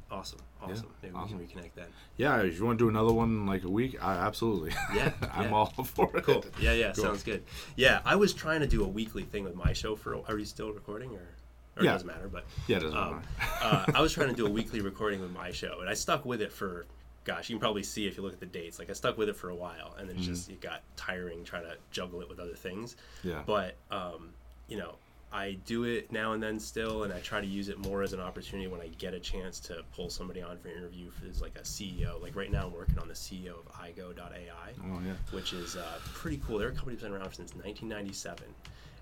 Awesome, 0.10 0.40
awesome. 0.62 0.88
Maybe 1.04 1.14
awesome. 1.16 1.38
we 1.38 1.46
can 1.48 1.60
reconnect 1.62 1.72
then. 1.76 1.88
yeah, 2.16 2.42
if 2.42 2.58
you 2.58 2.66
want 2.66 2.80
to 2.80 2.86
do 2.86 2.90
another 2.90 3.12
one 3.12 3.30
in 3.30 3.46
like 3.46 3.64
a 3.66 3.70
week, 3.70 4.02
I 4.02 4.14
absolutely. 4.14 4.72
Yeah, 4.96 5.12
I'm 5.34 5.50
yeah. 5.50 5.56
all 5.56 5.66
for 5.66 6.16
it. 6.16 6.24
Cool. 6.24 6.46
Yeah, 6.62 6.72
yeah, 6.74 6.94
Cool. 6.94 7.04
sounds 7.04 7.24
good. 7.24 7.44
Yeah, 7.76 8.00
I 8.06 8.16
was 8.16 8.34
trying 8.34 8.62
to 8.62 8.68
do 8.68 8.84
a 8.84 8.88
weekly 8.88 9.24
thing 9.24 9.44
with 9.44 9.56
my 9.56 9.74
show 9.74 9.96
for. 9.98 10.18
Are 10.28 10.38
you 10.38 10.46
still 10.46 10.72
recording, 10.72 11.12
or, 11.12 11.28
or 11.76 11.84
Yeah. 11.84 11.90
it 11.92 11.94
doesn't 11.96 12.08
matter? 12.08 12.30
But 12.30 12.46
Yeah, 12.68 12.78
it 12.78 12.82
doesn't 12.82 12.98
um, 12.98 13.22
matter. 13.40 13.54
uh, 13.62 13.86
I 13.96 14.02
was 14.02 14.14
trying 14.14 14.30
to 14.30 14.36
do 14.36 14.46
a 14.46 14.50
weekly 14.50 14.80
recording 14.80 15.20
with 15.20 15.32
my 15.32 15.52
show, 15.52 15.80
and 15.82 15.90
I 15.90 15.94
stuck 15.94 16.26
with 16.26 16.42
it 16.42 16.52
for. 16.54 16.86
Gosh, 17.26 17.50
you 17.50 17.56
can 17.58 17.60
probably 17.60 17.84
see 17.84 18.08
if 18.08 18.16
you 18.16 18.24
look 18.24 18.32
at 18.32 18.40
the 18.40 18.46
dates. 18.46 18.80
Like 18.80 18.90
I 18.90 18.94
stuck 18.94 19.18
with 19.18 19.28
it 19.28 19.36
for 19.36 19.50
a 19.50 19.56
while, 19.56 19.94
and 20.00 20.08
then 20.08 20.16
Mm-hmm. 20.16 20.24
it 20.24 20.34
just 20.36 20.50
it 20.50 20.62
got 20.62 20.84
tiring 20.96 21.44
trying 21.44 21.64
to 21.64 21.76
juggle 21.92 22.22
it 22.22 22.30
with 22.30 22.40
other 22.40 22.56
things. 22.56 22.96
Yeah. 23.22 23.44
But 23.46 23.76
um, 23.92 24.30
you 24.70 24.78
know, 24.78 24.96
I 25.32 25.58
do 25.66 25.84
it 25.84 26.12
now 26.12 26.32
and 26.34 26.42
then 26.42 26.58
still, 26.60 27.04
and 27.04 27.12
I 27.14 27.20
try 27.20 27.42
to 27.42 27.46
use 27.48 27.68
it 27.68 27.78
more 27.80 28.02
as 28.02 28.14
an 28.14 28.20
opportunity 28.22 28.68
when 28.70 28.80
I 28.80 28.88
get 28.98 29.14
a 29.14 29.20
chance 29.20 29.60
to 29.62 29.84
pull 29.94 30.10
somebody 30.10 30.42
on 30.42 30.58
for 30.58 30.70
an 30.70 30.78
interview 30.78 31.12
for 31.12 31.28
as 31.28 31.42
like 31.42 31.58
a 31.58 31.64
CEO. 31.64 32.22
Like 32.22 32.36
right 32.36 32.52
now, 32.52 32.68
I'm 32.68 32.74
working 32.74 32.98
on 32.98 33.08
the 33.10 33.14
CEO 33.14 33.60
of 33.60 33.66
Aigo.ai 33.74 34.72
Oh 34.86 35.00
yeah. 35.06 35.14
which 35.32 35.52
is 35.54 35.76
uh, 35.76 36.00
pretty 36.14 36.42
cool. 36.48 36.58
They're 36.58 36.70
a 36.70 36.72
company 36.72 36.96
that's 36.96 37.04
been 37.04 37.14
around 37.14 37.34
since 37.34 37.54
1997, 37.56 38.46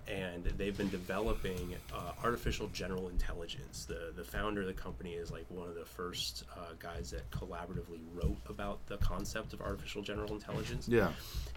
and 0.07 0.43
they've 0.57 0.77
been 0.77 0.89
developing 0.89 1.75
uh, 1.93 2.11
artificial 2.23 2.67
general 2.67 3.09
intelligence. 3.09 3.85
The 3.85 4.11
the 4.15 4.23
founder 4.23 4.61
of 4.61 4.67
the 4.67 4.73
company 4.73 5.13
is 5.13 5.31
like 5.31 5.45
one 5.49 5.67
of 5.67 5.75
the 5.75 5.85
first 5.85 6.43
uh, 6.55 6.73
guys 6.79 7.11
that 7.11 7.29
collaboratively 7.31 7.99
wrote 8.13 8.37
about 8.49 8.85
the 8.87 8.97
concept 8.97 9.53
of 9.53 9.61
artificial 9.61 10.01
general 10.01 10.31
intelligence 10.33 10.87
Yeah. 10.87 11.11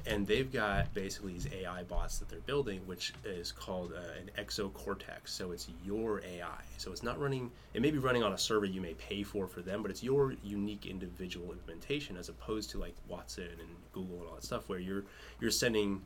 and 0.06 0.26
they've 0.26 0.50
got 0.52 0.92
basically 0.94 1.32
these 1.34 1.48
AI 1.52 1.82
bots 1.84 2.18
that 2.18 2.28
they're 2.28 2.40
building, 2.40 2.80
which 2.86 3.12
is 3.24 3.52
called 3.52 3.92
uh, 3.92 4.00
an 4.20 4.30
exocortex. 4.42 5.28
So 5.28 5.52
it's 5.52 5.68
your 5.84 6.20
AI. 6.24 6.62
So 6.78 6.92
it's 6.92 7.02
not 7.02 7.20
running. 7.20 7.50
It 7.74 7.82
may 7.82 7.90
be 7.90 7.98
running 7.98 8.22
on 8.22 8.32
a 8.32 8.38
server 8.38 8.64
you 8.66 8.80
may 8.80 8.94
pay 8.94 9.22
for 9.22 9.46
for 9.46 9.60
them, 9.62 9.82
but 9.82 9.90
it's 9.90 10.02
your 10.02 10.34
unique 10.42 10.86
individual 10.86 11.52
implementation, 11.52 12.16
as 12.16 12.28
opposed 12.28 12.70
to 12.70 12.78
like 12.78 12.94
Watson 13.08 13.44
and 13.60 13.68
Google 13.92 14.20
and 14.20 14.28
all 14.28 14.34
that 14.36 14.44
stuff, 14.44 14.68
where 14.68 14.78
you're 14.78 15.04
you're 15.40 15.50
sending 15.50 16.02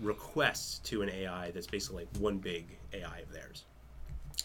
requests 0.00 0.78
to 0.80 1.02
an 1.02 1.10
AI 1.10 1.50
that's 1.50 1.66
basically 1.66 2.04
like 2.04 2.22
one 2.22 2.38
big 2.38 2.66
AI 2.92 3.18
of 3.18 3.32
theirs. 3.32 3.64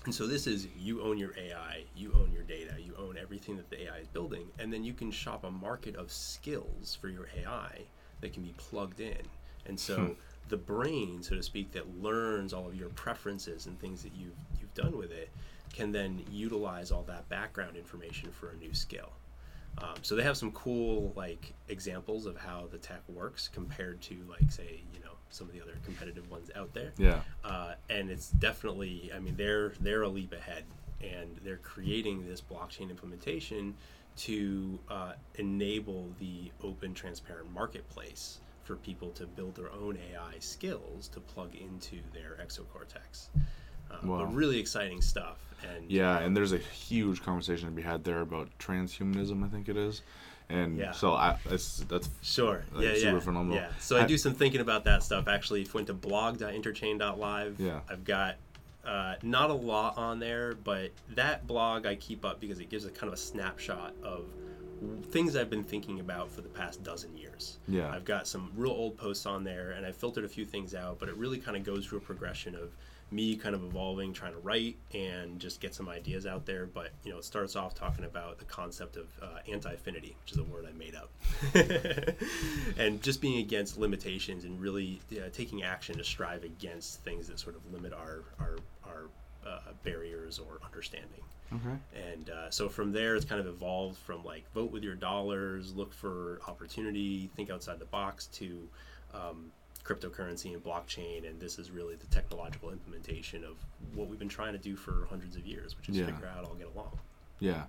And 0.05 0.13
so 0.13 0.27
this 0.27 0.47
is 0.47 0.67
you 0.77 1.01
own 1.01 1.17
your 1.17 1.33
AI, 1.37 1.83
you 1.95 2.13
own 2.13 2.31
your 2.31 2.43
data, 2.43 2.73
you 2.79 2.93
own 2.97 3.17
everything 3.17 3.57
that 3.57 3.69
the 3.69 3.83
AI 3.83 3.97
is 3.97 4.07
building, 4.07 4.47
and 4.59 4.71
then 4.71 4.83
you 4.83 4.93
can 4.93 5.11
shop 5.11 5.43
a 5.43 5.51
market 5.51 5.95
of 5.95 6.11
skills 6.11 6.97
for 6.99 7.09
your 7.09 7.27
AI 7.37 7.81
that 8.21 8.33
can 8.33 8.43
be 8.43 8.53
plugged 8.57 8.99
in. 8.99 9.17
And 9.65 9.79
so 9.79 10.15
the 10.49 10.57
brain, 10.57 11.21
so 11.21 11.35
to 11.35 11.43
speak, 11.43 11.71
that 11.73 12.01
learns 12.01 12.53
all 12.53 12.67
of 12.67 12.75
your 12.75 12.89
preferences 12.89 13.65
and 13.65 13.79
things 13.79 14.01
that 14.03 14.13
you've 14.15 14.35
you've 14.59 14.73
done 14.73 14.97
with 14.97 15.11
it, 15.11 15.29
can 15.73 15.91
then 15.91 16.23
utilize 16.31 16.91
all 16.91 17.03
that 17.03 17.27
background 17.29 17.75
information 17.75 18.31
for 18.31 18.49
a 18.49 18.55
new 18.55 18.73
skill. 18.73 19.11
Um, 19.79 19.95
so 20.01 20.15
they 20.15 20.23
have 20.23 20.37
some 20.37 20.51
cool 20.53 21.13
like 21.15 21.53
examples 21.67 22.25
of 22.25 22.37
how 22.37 22.67
the 22.71 22.77
tech 22.77 23.01
works 23.07 23.47
compared 23.47 24.01
to 24.03 24.15
like 24.27 24.51
say 24.51 24.81
you 24.93 24.99
know 25.01 25.06
some 25.29 25.47
of 25.47 25.53
the 25.53 25.61
other 25.61 25.73
competitive 25.83 26.29
ones 26.29 26.49
out 26.55 26.73
there 26.73 26.93
Yeah. 26.97 27.19
uh, 27.43 27.73
and 27.89 28.09
it's 28.09 28.29
definitely 28.29 29.11
i 29.15 29.19
mean 29.19 29.35
they're 29.35 29.73
they're 29.81 30.03
a 30.03 30.07
leap 30.09 30.33
ahead 30.33 30.63
and 31.01 31.39
they're 31.43 31.57
creating 31.57 32.27
this 32.27 32.41
blockchain 32.41 32.89
implementation 32.89 33.75
to 34.17 34.79
uh, 34.89 35.13
enable 35.35 36.09
the 36.19 36.51
open 36.63 36.93
transparent 36.93 37.51
marketplace 37.53 38.39
for 38.63 38.75
people 38.77 39.11
to 39.11 39.25
build 39.27 39.55
their 39.55 39.71
own 39.71 39.97
ai 40.11 40.39
skills 40.39 41.07
to 41.09 41.19
plug 41.19 41.53
into 41.55 41.97
their 42.13 42.37
exocortex 42.43 43.27
uh, 43.91 43.95
Wow. 44.03 44.17
but 44.25 44.33
really 44.33 44.59
exciting 44.59 45.01
stuff 45.01 45.37
and 45.73 45.89
Yeah, 45.89 46.19
and 46.19 46.35
there's 46.37 46.51
a 46.53 46.57
huge 46.57 47.23
conversation 47.23 47.67
to 47.69 47.73
be 47.73 47.81
had 47.81 48.03
there 48.03 48.21
about 48.21 48.49
transhumanism. 48.59 49.43
I 49.43 49.47
think 49.47 49.69
it 49.69 49.77
is, 49.77 50.01
and 50.49 50.77
Yeah. 50.77 50.91
so 50.91 51.13
I 51.13 51.37
that's 51.45 51.79
that's 51.89 52.09
Sure. 52.21 52.63
Like, 52.73 52.85
yeah, 52.85 52.93
super 52.95 53.13
yeah. 53.13 53.19
phenomenal. 53.19 53.55
Yeah. 53.57 53.69
So 53.79 53.97
I, 53.97 54.03
I- 54.03 54.05
do 54.05 54.17
some 54.17 54.33
thinking 54.33 54.61
about 54.61 54.83
that 54.85 55.03
stuff. 55.03 55.27
Actually, 55.27 55.61
if 55.61 55.67
you 55.67 55.73
went 55.75 55.87
to 55.87 55.93
blog.interchain.live, 55.93 57.59
Yeah. 57.59 57.79
I've 57.89 58.03
got 58.03 58.35
uh, 58.85 59.15
not 59.21 59.49
a 59.49 59.53
lot 59.53 59.97
on 59.97 60.19
there, 60.19 60.55
but 60.63 60.91
that 61.15 61.45
blog 61.45 61.85
I 61.85 61.95
keep 61.95 62.23
up 62.23 62.39
because 62.39 62.59
it 62.59 62.69
gives 62.69 62.85
a 62.85 62.89
kind 62.89 63.09
of 63.09 63.13
a 63.15 63.21
snapshot 63.21 63.93
of 64.01 64.25
things 65.11 65.35
I've 65.35 65.49
been 65.49 65.63
thinking 65.63 65.99
about 65.99 66.31
for 66.31 66.39
the 66.41 66.47
past 66.47 66.83
dozen 66.83 67.17
years. 67.17 67.57
Yeah. 67.67 67.91
I've 67.91 68.05
got 68.05 68.27
some 68.27 68.49
real 68.55 68.71
old 68.71 68.95
posts 68.97 69.25
on 69.25 69.43
there, 69.43 69.71
and 69.71 69.85
I 69.85 69.91
filtered 69.91 70.23
a 70.23 70.29
few 70.29 70.45
things 70.45 70.73
out, 70.73 70.99
but 70.99 71.09
it 71.09 71.17
really 71.17 71.37
kind 71.39 71.57
of 71.57 71.63
goes 71.65 71.85
through 71.85 71.97
a 71.97 72.01
progression 72.01 72.55
of 72.55 72.71
me 73.11 73.35
kind 73.35 73.55
of 73.55 73.63
evolving, 73.63 74.13
trying 74.13 74.33
to 74.33 74.39
write 74.39 74.75
and 74.93 75.39
just 75.39 75.61
get 75.61 75.73
some 75.73 75.87
ideas 75.87 76.25
out 76.25 76.45
there. 76.45 76.65
But 76.65 76.91
you 77.03 77.11
know, 77.11 77.19
it 77.19 77.25
starts 77.25 77.55
off 77.55 77.73
talking 77.73 78.05
about 78.05 78.37
the 78.39 78.45
concept 78.45 78.97
of 78.97 79.07
uh, 79.21 79.39
anti-affinity, 79.51 80.15
which 80.23 80.33
is 80.33 80.37
a 80.37 80.43
word 80.43 80.67
I 80.67 80.77
made 80.77 80.95
up, 80.95 81.09
and 82.77 83.01
just 83.01 83.21
being 83.21 83.39
against 83.39 83.77
limitations 83.77 84.43
and 84.43 84.59
really 84.59 85.01
uh, 85.13 85.29
taking 85.31 85.63
action 85.63 85.97
to 85.97 86.03
strive 86.03 86.43
against 86.43 87.03
things 87.03 87.27
that 87.27 87.39
sort 87.39 87.55
of 87.55 87.73
limit 87.73 87.93
our 87.93 88.23
our 88.39 88.57
our 88.85 89.03
uh, 89.45 89.59
barriers 89.83 90.39
or 90.39 90.59
understanding. 90.65 91.21
okay. 91.53 91.77
And 92.13 92.29
uh, 92.29 92.49
so 92.49 92.67
from 92.67 92.91
there, 92.91 93.15
it's 93.15 93.25
kind 93.25 93.39
of 93.39 93.47
evolved 93.47 93.97
from 93.97 94.23
like 94.25 94.43
vote 94.53 94.71
with 94.71 94.83
your 94.83 94.95
dollars, 94.95 95.73
look 95.73 95.93
for 95.93 96.41
opportunity, 96.47 97.29
think 97.35 97.49
outside 97.49 97.79
the 97.79 97.85
box 97.85 98.27
to 98.33 98.67
um, 99.13 99.51
cryptocurrency 99.87 100.53
and 100.53 100.63
blockchain. 100.63 101.27
And 101.27 101.39
this 101.39 101.57
is 101.57 101.71
really 101.71 101.95
the 101.95 102.07
technological 102.07 102.71
implementation 102.71 103.43
of 103.43 103.55
what 103.95 104.07
we've 104.07 104.19
been 104.19 104.27
trying 104.29 104.53
to 104.53 104.59
do 104.59 104.75
for 104.75 105.07
hundreds 105.09 105.35
of 105.35 105.45
years, 105.45 105.77
which 105.77 105.89
is 105.89 105.97
Yeah. 105.97 106.05
figure 106.07 106.25
out 106.27 106.45
how 106.45 106.51
to 106.51 106.57
get 106.57 106.67
along. 106.75 106.91
Yeah, 107.39 107.63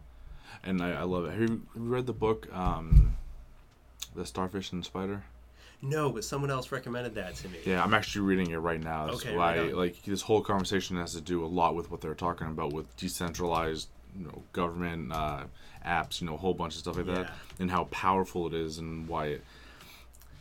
and 0.65 0.83
I, 0.83 0.93
I 0.93 1.03
love 1.03 1.27
it. 1.27 1.31
Have 1.33 1.41
you, 1.41 1.49
have 1.75 1.83
you 1.83 1.89
read 1.89 2.07
the 2.07 2.13
book, 2.13 2.49
um, 2.55 3.17
The 4.15 4.25
Starfish 4.27 4.73
and 4.73 4.85
Spider? 4.85 5.23
No, 5.81 6.11
but 6.11 6.25
someone 6.25 6.51
else 6.51 6.73
recommended 6.73 7.15
that 7.15 7.37
to 7.37 7.49
me. 7.49 7.59
Yeah, 7.65 7.85
I'm 7.85 7.95
actually 7.95 8.23
reading 8.23 8.51
it 8.51 8.57
right 8.57 8.83
now. 8.83 9.07
That's 9.07 9.25
Okay, 9.25 9.37
why, 9.37 9.59
right 9.59 9.75
like, 9.77 10.03
this 10.03 10.23
whole 10.23 10.41
conversation 10.41 10.97
has 10.97 11.13
to 11.15 11.21
do 11.21 11.45
a 11.45 11.47
lot 11.47 11.77
with 11.77 11.91
what 11.91 12.01
they're 12.01 12.15
talking 12.17 12.49
about 12.49 12.73
with 12.73 12.97
decentralized, 12.97 13.89
you 14.19 14.25
know, 14.25 14.43
government 14.53 15.13
uh, 15.13 15.45
apps. 15.87 16.21
You 16.21 16.27
know, 16.27 16.35
a 16.35 16.39
whole 16.39 16.55
bunch 16.55 16.75
of 16.75 16.81
stuff 16.81 16.97
like 16.97 17.07
that, 17.07 17.33
and 17.61 17.71
how 17.71 17.85
powerful 17.85 18.49
it 18.49 18.55
is, 18.55 18.79
and 18.79 19.07
why 19.07 19.27
it. 19.27 19.45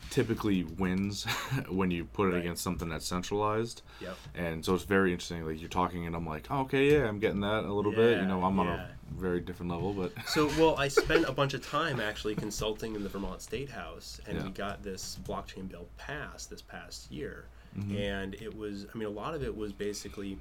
Typically 0.09 0.63
wins 0.63 1.23
when 1.69 1.91
you 1.91 2.05
put 2.05 2.27
it 2.29 2.31
Right. 2.33 2.39
against 2.39 2.63
something 2.63 2.89
that's 2.89 3.05
centralized. 3.05 3.81
Yep. 4.01 4.17
And 4.35 4.65
so 4.65 4.75
it's 4.75 4.83
very 4.83 5.11
interesting. 5.11 5.45
Like 5.45 5.59
you're 5.59 5.69
talking, 5.69 6.05
and 6.07 6.15
I'm 6.15 6.25
like, 6.27 6.47
oh, 6.49 6.61
okay, 6.61 6.91
yeah, 6.91 7.07
I'm 7.07 7.19
getting 7.19 7.41
that 7.41 7.63
a 7.65 7.73
little 7.73 7.91
bit. 7.91 8.19
You 8.21 8.25
know, 8.27 8.43
I'm 8.43 8.59
on 8.59 8.67
a 8.67 8.89
very 9.15 9.39
different 9.39 9.71
level, 9.71 9.93
but 9.93 10.11
So, 10.27 10.47
well, 10.59 10.75
I 10.77 10.87
spent 10.87 11.25
a 11.25 11.31
bunch 11.31 11.53
of 11.53 11.65
time 11.65 11.99
actually 11.99 12.35
consulting 12.35 12.95
in 12.95 13.03
the 13.03 13.09
Vermont 13.09 13.41
State 13.41 13.69
House, 13.69 14.19
and 14.27 14.37
Yeah. 14.37 14.43
we 14.43 14.49
got 14.51 14.83
this 14.83 15.17
blockchain 15.27 15.69
bill 15.69 15.87
passed 15.97 16.49
this 16.49 16.61
past 16.61 17.11
year. 17.11 17.45
Mm-hmm. 17.77 17.95
And 17.97 18.33
it 18.35 18.55
was, 18.55 18.85
I 18.93 18.97
mean, 18.97 19.07
a 19.07 19.11
lot 19.11 19.33
of 19.35 19.43
it 19.43 19.55
was 19.55 19.71
basically, 19.71 20.37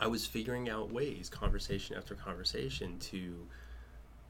I 0.00 0.06
was 0.06 0.26
figuring 0.26 0.68
out 0.68 0.92
ways, 0.92 1.28
conversation 1.28 1.96
after 1.96 2.14
conversation, 2.14 2.98
to 2.98 3.46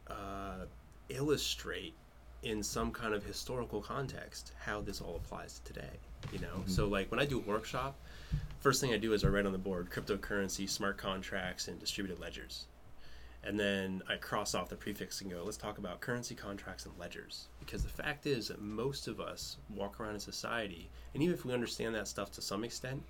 uh, 0.09 0.67
illustrate 1.09 1.95
in 2.42 2.62
some 2.62 2.90
kind 2.90 3.14
of 3.14 3.24
historical 3.24 3.81
context 3.81 4.52
how 4.59 4.81
this 4.81 5.00
all 5.00 5.16
applies 5.16 5.59
to 5.61 5.72
today. 5.72 5.98
You 6.33 6.38
know, 6.40 6.46
Mm-hmm. 6.48 6.70
so 6.70 6.87
like 6.87 7.11
when 7.11 7.20
I 7.20 7.24
do 7.26 7.38
a 7.38 7.42
workshop, 7.42 7.96
first 8.61 8.81
thing 8.81 8.92
I 8.92 8.96
do 8.96 9.12
is 9.12 9.24
I 9.24 9.28
write 9.28 9.46
on 9.46 9.52
the 9.52 9.59
board 9.59 9.90
cryptocurrency, 9.90 10.68
smart 10.68 10.96
contracts, 10.96 11.68
and 11.68 11.78
distributed 11.78 12.20
ledgers. 12.20 12.66
And 13.44 13.59
then 13.59 14.02
I 14.09 14.16
cross 14.16 14.55
off 14.55 14.68
the 14.68 14.76
prefix 14.76 15.20
and 15.20 15.31
go, 15.31 15.42
let's 15.44 15.57
talk 15.57 15.78
about 15.78 16.00
currency 16.00 16.37
contracts 16.37 16.87
and 16.87 16.94
ledgers. 16.96 17.48
Because 17.59 17.83
the 17.83 17.88
fact 17.88 18.24
is 18.26 18.48
that 18.48 18.62
most 18.62 19.09
of 19.09 19.20
us 19.20 19.57
walk 19.74 19.98
around 19.98 20.14
in 20.14 20.20
society, 20.20 20.88
and 21.14 21.22
even 21.24 21.35
if 21.35 21.44
we 21.44 21.52
understand 21.52 21.92
that 21.96 22.07
stuff 22.07 22.31
to 22.33 22.40
some 22.42 22.62
extent, 22.62 23.02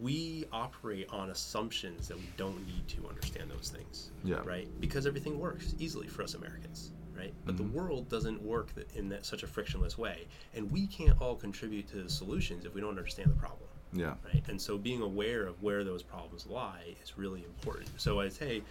we 0.00 0.44
operate 0.52 1.08
on 1.10 1.30
assumptions 1.30 2.06
that 2.06 2.16
we 2.16 2.28
don't 2.36 2.64
need 2.68 2.86
to 2.86 3.08
understand 3.08 3.50
those 3.50 3.72
things. 3.74 4.10
Yeah. 4.22 4.36
Right? 4.44 4.68
Because 4.80 5.06
everything 5.06 5.40
works 5.40 5.74
easily 5.80 6.06
for 6.06 6.22
us 6.22 6.34
Americans. 6.34 6.92
Right? 7.18 7.34
But 7.44 7.56
the 7.56 7.64
mm-hmm. 7.64 7.76
world 7.76 8.08
doesn't 8.08 8.40
work 8.40 8.68
in 8.94 9.08
that, 9.08 9.26
such 9.26 9.42
a 9.42 9.48
frictionless 9.48 9.98
way. 9.98 10.28
And 10.54 10.70
we 10.70 10.86
can't 10.86 11.20
all 11.20 11.34
contribute 11.34 11.88
to 11.88 11.96
the 12.00 12.08
solutions 12.08 12.64
if 12.64 12.74
we 12.74 12.80
don't 12.80 12.90
understand 12.90 13.28
the 13.30 13.34
problem 13.34 13.68
yeah, 13.92 14.14
right? 14.24 14.42
And 14.48 14.60
so 14.60 14.76
being 14.76 15.02
aware 15.02 15.46
of 15.46 15.62
where 15.62 15.84
those 15.84 16.02
problems 16.02 16.46
lie 16.46 16.94
is 17.02 17.16
really 17.16 17.44
important. 17.44 17.88
So 18.00 18.20
I 18.20 18.28
say, 18.28 18.62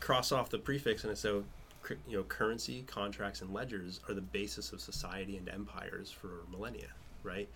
cross 0.00 0.32
off 0.32 0.48
the 0.48 0.58
prefix 0.58 1.04
and 1.04 1.16
say, 1.16 1.28
you 1.28 2.16
know, 2.16 2.22
currency, 2.24 2.82
contracts, 2.86 3.42
and 3.42 3.52
ledgers 3.52 4.00
are 4.08 4.14
the 4.14 4.20
basis 4.20 4.72
of 4.72 4.80
society 4.80 5.36
and 5.36 5.48
empires 5.48 6.10
for 6.10 6.44
millennia, 6.50 6.88
right? 7.22 7.48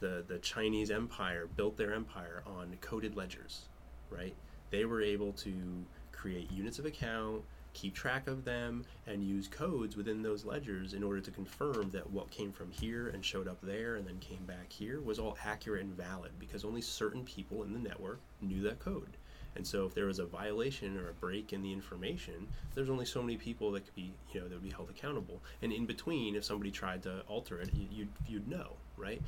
The 0.00 0.24
the 0.26 0.38
Chinese 0.38 0.90
empire 0.90 1.46
built 1.56 1.76
their 1.76 1.94
empire 1.94 2.42
on 2.46 2.76
coded 2.80 3.16
ledgers, 3.16 3.62
right? 4.10 4.34
They 4.70 4.84
were 4.84 5.02
able 5.02 5.32
to 5.32 5.52
create 6.12 6.50
units 6.52 6.78
of 6.78 6.86
account, 6.86 7.42
keep 7.72 7.94
track 7.94 8.26
of 8.26 8.44
them, 8.44 8.84
and 9.06 9.24
use 9.24 9.48
codes 9.48 9.96
within 9.96 10.22
those 10.22 10.44
ledgers 10.44 10.94
in 10.94 11.02
order 11.02 11.20
to 11.20 11.30
confirm 11.30 11.90
that 11.90 12.10
what 12.10 12.30
came 12.30 12.52
from 12.52 12.70
here 12.70 13.08
and 13.08 13.24
showed 13.24 13.48
up 13.48 13.60
there 13.62 13.96
and 13.96 14.06
then 14.06 14.18
came 14.18 14.44
back 14.46 14.70
here 14.70 15.00
was 15.00 15.18
all 15.18 15.36
accurate 15.44 15.84
and 15.84 15.96
valid 15.96 16.32
because 16.38 16.64
only 16.64 16.80
certain 16.80 17.24
people 17.24 17.62
in 17.62 17.72
the 17.72 17.78
network 17.78 18.20
knew 18.40 18.62
that 18.62 18.78
code. 18.78 19.16
And 19.56 19.66
so 19.66 19.84
if 19.84 19.94
there 19.94 20.06
was 20.06 20.20
a 20.20 20.26
violation 20.26 20.96
or 20.96 21.08
a 21.08 21.14
break 21.14 21.52
in 21.52 21.62
the 21.62 21.72
information, 21.72 22.46
there's 22.74 22.90
only 22.90 23.04
so 23.04 23.20
many 23.20 23.36
people 23.36 23.72
that 23.72 23.84
could 23.84 23.94
be, 23.94 24.12
you 24.32 24.40
know, 24.40 24.48
that 24.48 24.54
would 24.54 24.62
be 24.62 24.70
held 24.70 24.90
accountable. 24.90 25.42
And 25.60 25.72
in 25.72 25.86
between, 25.86 26.36
if 26.36 26.44
somebody 26.44 26.70
tried 26.70 27.02
to 27.02 27.22
alter 27.26 27.60
it, 27.60 27.74
you- 27.74 27.88
you'd, 27.90 28.08
you'd 28.28 28.48
know, 28.48 28.76
right? 28.96 29.20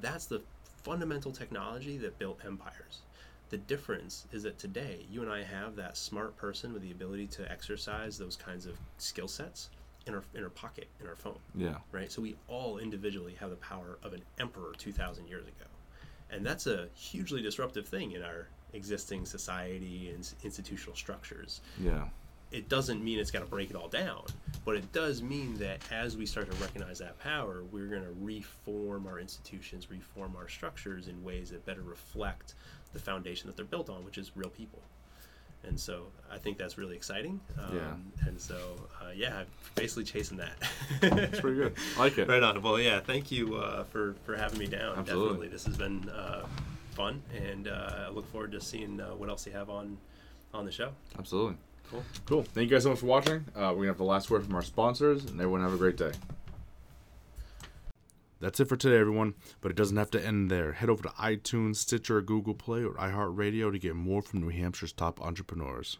That's 0.00 0.26
the 0.26 0.42
fundamental 0.82 1.32
technology 1.32 1.98
that 1.98 2.18
built 2.18 2.40
empires. 2.44 3.00
The 3.54 3.58
difference 3.58 4.26
is 4.32 4.42
that 4.42 4.58
today, 4.58 5.06
you 5.08 5.22
and 5.22 5.30
I 5.30 5.44
have 5.44 5.76
that 5.76 5.96
smart 5.96 6.36
person 6.36 6.72
with 6.72 6.82
the 6.82 6.90
ability 6.90 7.28
to 7.28 7.48
exercise 7.48 8.18
those 8.18 8.34
kinds 8.34 8.66
of 8.66 8.76
skill 8.98 9.28
sets 9.28 9.70
in 10.08 10.14
our, 10.16 10.24
in 10.34 10.42
our 10.42 10.50
pocket, 10.50 10.88
in 11.00 11.06
our 11.06 11.14
phone 11.14 11.38
yeah, 11.54 11.76
right? 11.92 12.10
So 12.10 12.20
we 12.20 12.34
all 12.48 12.78
individually 12.78 13.36
have 13.38 13.50
the 13.50 13.56
power 13.56 13.96
of 14.02 14.12
an 14.12 14.22
emperor 14.40 14.72
2,000 14.76 15.28
years 15.28 15.44
ago. 15.46 15.66
And 16.32 16.44
that's 16.44 16.66
a 16.66 16.88
hugely 16.96 17.42
disruptive 17.42 17.86
thing 17.86 18.10
in 18.10 18.24
our 18.24 18.48
existing 18.72 19.24
society 19.24 20.10
and 20.12 20.28
institutional 20.42 20.96
structures. 20.96 21.60
yeah, 21.78 22.08
It 22.50 22.68
doesn't 22.68 23.04
mean 23.04 23.20
it's 23.20 23.30
got 23.30 23.44
to 23.44 23.46
break 23.46 23.70
it 23.70 23.76
all 23.76 23.86
down, 23.86 24.24
but 24.64 24.74
it 24.74 24.92
does 24.92 25.22
mean 25.22 25.54
that 25.58 25.78
as 25.92 26.16
we 26.16 26.26
start 26.26 26.50
to 26.50 26.56
recognize 26.56 26.98
that 26.98 27.20
power, 27.20 27.62
we're 27.70 27.86
going 27.86 28.02
to 28.02 28.16
reform 28.20 29.06
our 29.06 29.20
institutions, 29.20 29.88
reform 29.92 30.34
our 30.36 30.48
structures 30.48 31.06
in 31.06 31.22
ways 31.22 31.50
that 31.50 31.64
better 31.64 31.82
reflect 31.82 32.54
the 32.94 32.98
foundation 32.98 33.48
that 33.48 33.56
they're 33.56 33.64
built 33.66 33.90
on, 33.90 34.04
which 34.04 34.16
is 34.16 34.32
real 34.34 34.48
people. 34.48 34.80
And 35.66 35.78
so 35.78 36.06
I 36.30 36.38
think 36.38 36.58
that's 36.58 36.76
really 36.78 36.94
exciting. 36.96 37.40
Um, 37.58 37.76
Yeah. 37.76 38.26
And 38.28 38.40
so, 38.40 38.76
uh, 39.02 39.10
yeah, 39.14 39.38
I'm 39.38 39.46
basically 39.74 40.04
chasing 40.04 40.38
that. 40.38 40.54
it's 41.02 41.40
pretty 41.40 41.56
good. 41.56 41.74
I 41.96 42.00
like 42.00 42.18
it. 42.18 42.28
Right 42.34 42.42
on. 42.42 42.60
Well, 42.62 42.78
yeah. 42.78 43.00
Thank 43.00 43.30
you 43.30 43.56
uh, 43.56 43.84
for 43.84 44.14
for 44.24 44.36
having 44.36 44.58
me 44.58 44.66
down. 44.66 44.98
Absolutely. 44.98 45.48
Definitely, 45.48 45.48
this 45.48 45.64
has 45.66 45.76
been 45.76 46.08
uh, 46.10 46.46
fun, 46.92 47.22
and 47.34 47.68
uh, 47.68 48.06
I 48.06 48.10
look 48.10 48.30
forward 48.30 48.52
to 48.52 48.60
seeing 48.60 49.00
uh, 49.00 49.10
what 49.10 49.28
else 49.28 49.46
you 49.46 49.52
have 49.52 49.70
on 49.70 49.96
on 50.52 50.64
the 50.64 50.72
show. 50.72 50.90
Absolutely. 51.18 51.56
Cool. 51.90 52.04
Cool. 52.26 52.42
Thank 52.42 52.70
you 52.70 52.76
guys 52.76 52.82
so 52.84 52.90
much 52.90 52.98
for 53.00 53.06
watching. 53.06 53.44
Uh, 53.54 53.72
we're 53.74 53.74
gonna 53.74 53.88
have 53.88 53.98
the 53.98 54.04
last 54.04 54.30
word 54.30 54.44
from 54.44 54.54
our 54.54 54.62
sponsors, 54.62 55.24
and 55.24 55.40
everyone 55.40 55.62
have 55.62 55.74
a 55.74 55.78
great 55.78 55.96
day. 55.96 56.12
That's 58.44 58.60
it 58.60 58.68
for 58.68 58.76
today, 58.76 58.98
everyone. 58.98 59.32
But 59.62 59.70
it 59.70 59.74
doesn't 59.74 59.96
have 59.96 60.10
to 60.10 60.22
end 60.22 60.50
there. 60.50 60.72
Head 60.72 60.90
over 60.90 61.02
to 61.04 61.08
iTunes, 61.08 61.76
Stitcher, 61.76 62.20
Google 62.20 62.52
Play, 62.52 62.84
or 62.84 62.92
iHeartRadio 62.92 63.72
to 63.72 63.78
get 63.78 63.96
more 63.96 64.20
from 64.20 64.42
New 64.42 64.50
Hampshire's 64.50 64.92
top 64.92 65.18
entrepreneurs. 65.22 65.96